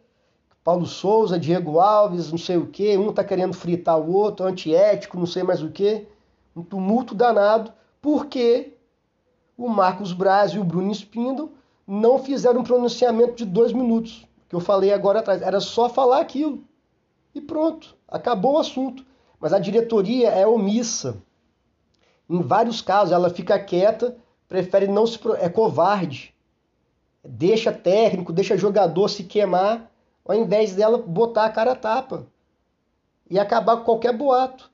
Paulo 0.62 0.86
Souza, 0.86 1.38
Diego 1.38 1.80
Alves, 1.80 2.30
não 2.30 2.38
sei 2.38 2.56
o 2.56 2.66
que, 2.66 2.96
um 2.96 3.12
tá 3.12 3.24
querendo 3.24 3.54
fritar 3.54 3.98
o 3.98 4.12
outro, 4.12 4.46
antiético, 4.46 5.18
não 5.18 5.26
sei 5.26 5.42
mais 5.42 5.62
o 5.62 5.70
que, 5.70 6.06
um 6.54 6.62
tumulto 6.62 7.14
danado, 7.14 7.72
porque 8.00 8.76
o 9.56 9.68
Marcos 9.68 10.12
Braz 10.12 10.52
e 10.52 10.58
o 10.58 10.64
Bruno 10.64 10.90
Espíndola 10.90 11.50
não 11.86 12.18
fizeram 12.18 12.60
um 12.60 12.64
pronunciamento 12.64 13.34
de 13.34 13.44
dois 13.44 13.72
minutos, 13.72 14.26
que 14.48 14.54
eu 14.54 14.60
falei 14.60 14.92
agora 14.92 15.20
atrás. 15.20 15.42
Era 15.42 15.60
só 15.60 15.88
falar 15.88 16.20
aquilo. 16.20 16.64
E 17.34 17.40
pronto, 17.40 17.96
acabou 18.08 18.54
o 18.54 18.58
assunto. 18.58 19.04
Mas 19.38 19.52
a 19.52 19.58
diretoria 19.58 20.28
é 20.30 20.46
omissa. 20.46 21.22
Em 22.28 22.42
vários 22.42 22.80
casos, 22.80 23.12
ela 23.12 23.30
fica 23.30 23.58
quieta, 23.58 24.16
prefere 24.46 24.86
não 24.86 25.06
se. 25.06 25.18
é 25.38 25.48
covarde 25.48 26.34
deixa 27.24 27.72
técnico, 27.72 28.32
deixa 28.32 28.56
jogador 28.56 29.08
se 29.08 29.24
queimar, 29.24 29.90
ao 30.24 30.34
invés 30.34 30.74
dela 30.74 30.98
botar 30.98 31.44
a 31.44 31.50
cara 31.50 31.72
a 31.72 31.76
tapa 31.76 32.26
e 33.28 33.38
acabar 33.38 33.78
com 33.78 33.84
qualquer 33.84 34.16
boato. 34.16 34.69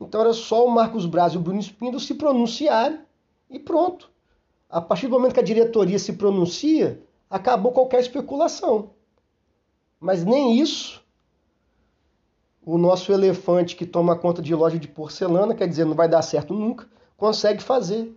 Então 0.00 0.20
era 0.20 0.32
só 0.32 0.66
o 0.66 0.70
Marcos 0.70 1.06
Braz 1.06 1.32
e 1.32 1.36
o 1.36 1.40
Bruno 1.40 1.60
Espíndola 1.60 2.00
se 2.00 2.14
pronunciarem 2.14 3.00
e 3.50 3.58
pronto. 3.58 4.10
A 4.68 4.80
partir 4.80 5.06
do 5.06 5.12
momento 5.12 5.34
que 5.34 5.40
a 5.40 5.44
diretoria 5.44 5.98
se 5.98 6.12
pronuncia, 6.14 7.02
acabou 7.30 7.72
qualquer 7.72 8.00
especulação. 8.00 8.90
Mas 10.00 10.24
nem 10.24 10.58
isso 10.58 11.04
o 12.66 12.76
nosso 12.76 13.12
elefante 13.12 13.76
que 13.76 13.86
toma 13.86 14.16
conta 14.16 14.42
de 14.42 14.52
loja 14.52 14.76
de 14.76 14.88
porcelana, 14.88 15.54
quer 15.54 15.68
dizer, 15.68 15.84
não 15.84 15.94
vai 15.94 16.08
dar 16.08 16.20
certo 16.20 16.52
nunca, 16.52 16.88
consegue 17.16 17.62
fazer. 17.62 18.12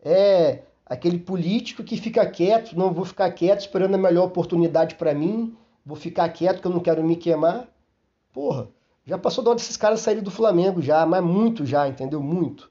É 0.00 0.62
aquele 0.86 1.18
político 1.18 1.84
que 1.84 1.98
fica 1.98 2.26
quieto, 2.26 2.76
não 2.76 2.90
vou 2.90 3.04
ficar 3.04 3.30
quieto 3.32 3.60
esperando 3.60 3.94
a 3.94 3.98
melhor 3.98 4.24
oportunidade 4.24 4.94
para 4.94 5.12
mim, 5.12 5.54
vou 5.84 5.94
ficar 5.96 6.26
quieto 6.30 6.62
que 6.62 6.66
eu 6.66 6.72
não 6.72 6.80
quero 6.80 7.04
me 7.04 7.16
queimar. 7.16 7.68
Porra, 8.32 8.68
já 9.04 9.18
passou 9.18 9.44
da 9.44 9.50
hora 9.50 9.58
desses 9.58 9.76
caras 9.76 10.00
saírem 10.00 10.22
do 10.22 10.30
Flamengo 10.30 10.80
já, 10.80 11.04
mas 11.04 11.22
muito 11.22 11.66
já, 11.66 11.86
entendeu? 11.86 12.22
Muito. 12.22 12.70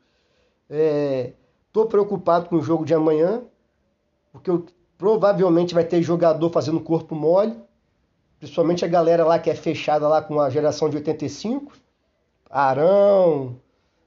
É, 0.69 1.33
tô 1.71 1.85
preocupado 1.85 2.49
com 2.49 2.55
o 2.55 2.61
jogo 2.61 2.85
de 2.85 2.93
amanhã, 2.93 3.43
porque 4.31 4.49
eu, 4.49 4.65
provavelmente 4.97 5.73
vai 5.73 5.83
ter 5.83 6.01
jogador 6.01 6.49
fazendo 6.49 6.79
corpo 6.79 7.13
mole, 7.13 7.55
principalmente 8.39 8.83
a 8.83 8.87
galera 8.87 9.25
lá 9.25 9.37
que 9.37 9.49
é 9.49 9.55
fechada 9.55 10.07
lá 10.07 10.21
com 10.21 10.39
a 10.39 10.49
geração 10.49 10.89
de 10.89 10.97
85, 10.97 11.73
Arão, 12.49 13.55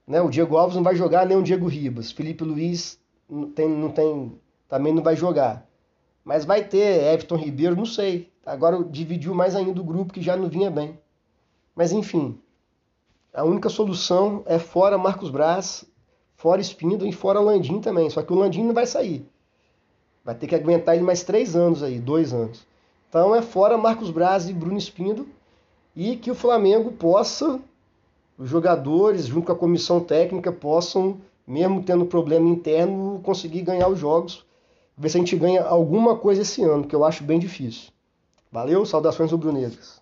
né? 0.05 0.21
O 0.21 0.29
Diego 0.29 0.57
Alves 0.57 0.75
não 0.75 0.83
vai 0.83 0.95
jogar 0.95 1.25
nem 1.25 1.37
o 1.37 1.43
Diego 1.43 1.67
Ribas, 1.67 2.11
Felipe 2.11 2.43
Luiz 2.43 2.99
não 3.29 3.51
tem, 3.51 3.69
não 3.69 3.89
tem, 3.89 4.39
também 4.67 4.93
não 4.93 5.03
vai 5.03 5.15
jogar. 5.15 5.67
Mas 6.23 6.45
vai 6.45 6.63
ter 6.63 7.13
Everton 7.13 7.35
Ribeiro, 7.35 7.75
não 7.75 7.85
sei. 7.85 8.31
Agora 8.45 8.83
dividiu 8.83 9.33
mais 9.33 9.55
ainda 9.55 9.79
o 9.79 9.83
grupo 9.83 10.13
que 10.13 10.21
já 10.21 10.35
não 10.35 10.49
vinha 10.49 10.69
bem. 10.69 10.97
Mas 11.77 11.91
enfim, 11.91 12.35
a 13.31 13.43
única 13.43 13.69
solução 13.69 14.41
é 14.47 14.57
fora 14.57 14.97
Marcos 14.97 15.29
Braz, 15.29 15.85
fora 16.35 16.59
Espindo 16.59 17.05
e 17.05 17.11
fora 17.11 17.39
Landim 17.39 17.79
também. 17.79 18.09
Só 18.09 18.23
que 18.23 18.33
o 18.33 18.35
Landim 18.35 18.63
não 18.63 18.73
vai 18.73 18.87
sair. 18.87 19.23
Vai 20.25 20.33
ter 20.33 20.47
que 20.47 20.55
aguentar 20.55 20.95
ele 20.95 21.03
mais 21.03 21.21
três 21.21 21.55
anos 21.55 21.83
aí, 21.83 21.99
dois 21.99 22.33
anos. 22.33 22.65
Então 23.07 23.35
é 23.35 23.43
fora 23.43 23.77
Marcos 23.77 24.09
Braz 24.09 24.49
e 24.49 24.53
Bruno 24.53 24.75
Espindo 24.75 25.27
e 25.95 26.15
que 26.15 26.31
o 26.31 26.35
Flamengo 26.35 26.93
possa, 26.93 27.61
os 28.39 28.49
jogadores, 28.49 29.27
junto 29.27 29.45
com 29.45 29.51
a 29.51 29.55
comissão 29.55 29.99
técnica, 29.99 30.51
possam 30.51 31.21
mesmo 31.45 31.83
tendo 31.83 32.07
problema 32.07 32.49
interno, 32.49 33.21
conseguir 33.21 33.61
ganhar 33.61 33.87
os 33.87 33.99
jogos. 33.99 34.43
Ver 34.97 35.09
se 35.09 35.17
a 35.17 35.19
gente 35.19 35.35
ganha 35.35 35.63
alguma 35.63 36.17
coisa 36.17 36.41
esse 36.41 36.63
ano, 36.63 36.87
que 36.87 36.95
eu 36.95 37.05
acho 37.05 37.23
bem 37.23 37.37
difícil. 37.37 37.91
Valeu, 38.51 38.83
saudações 38.83 39.31
rubro-negras. 39.31 39.99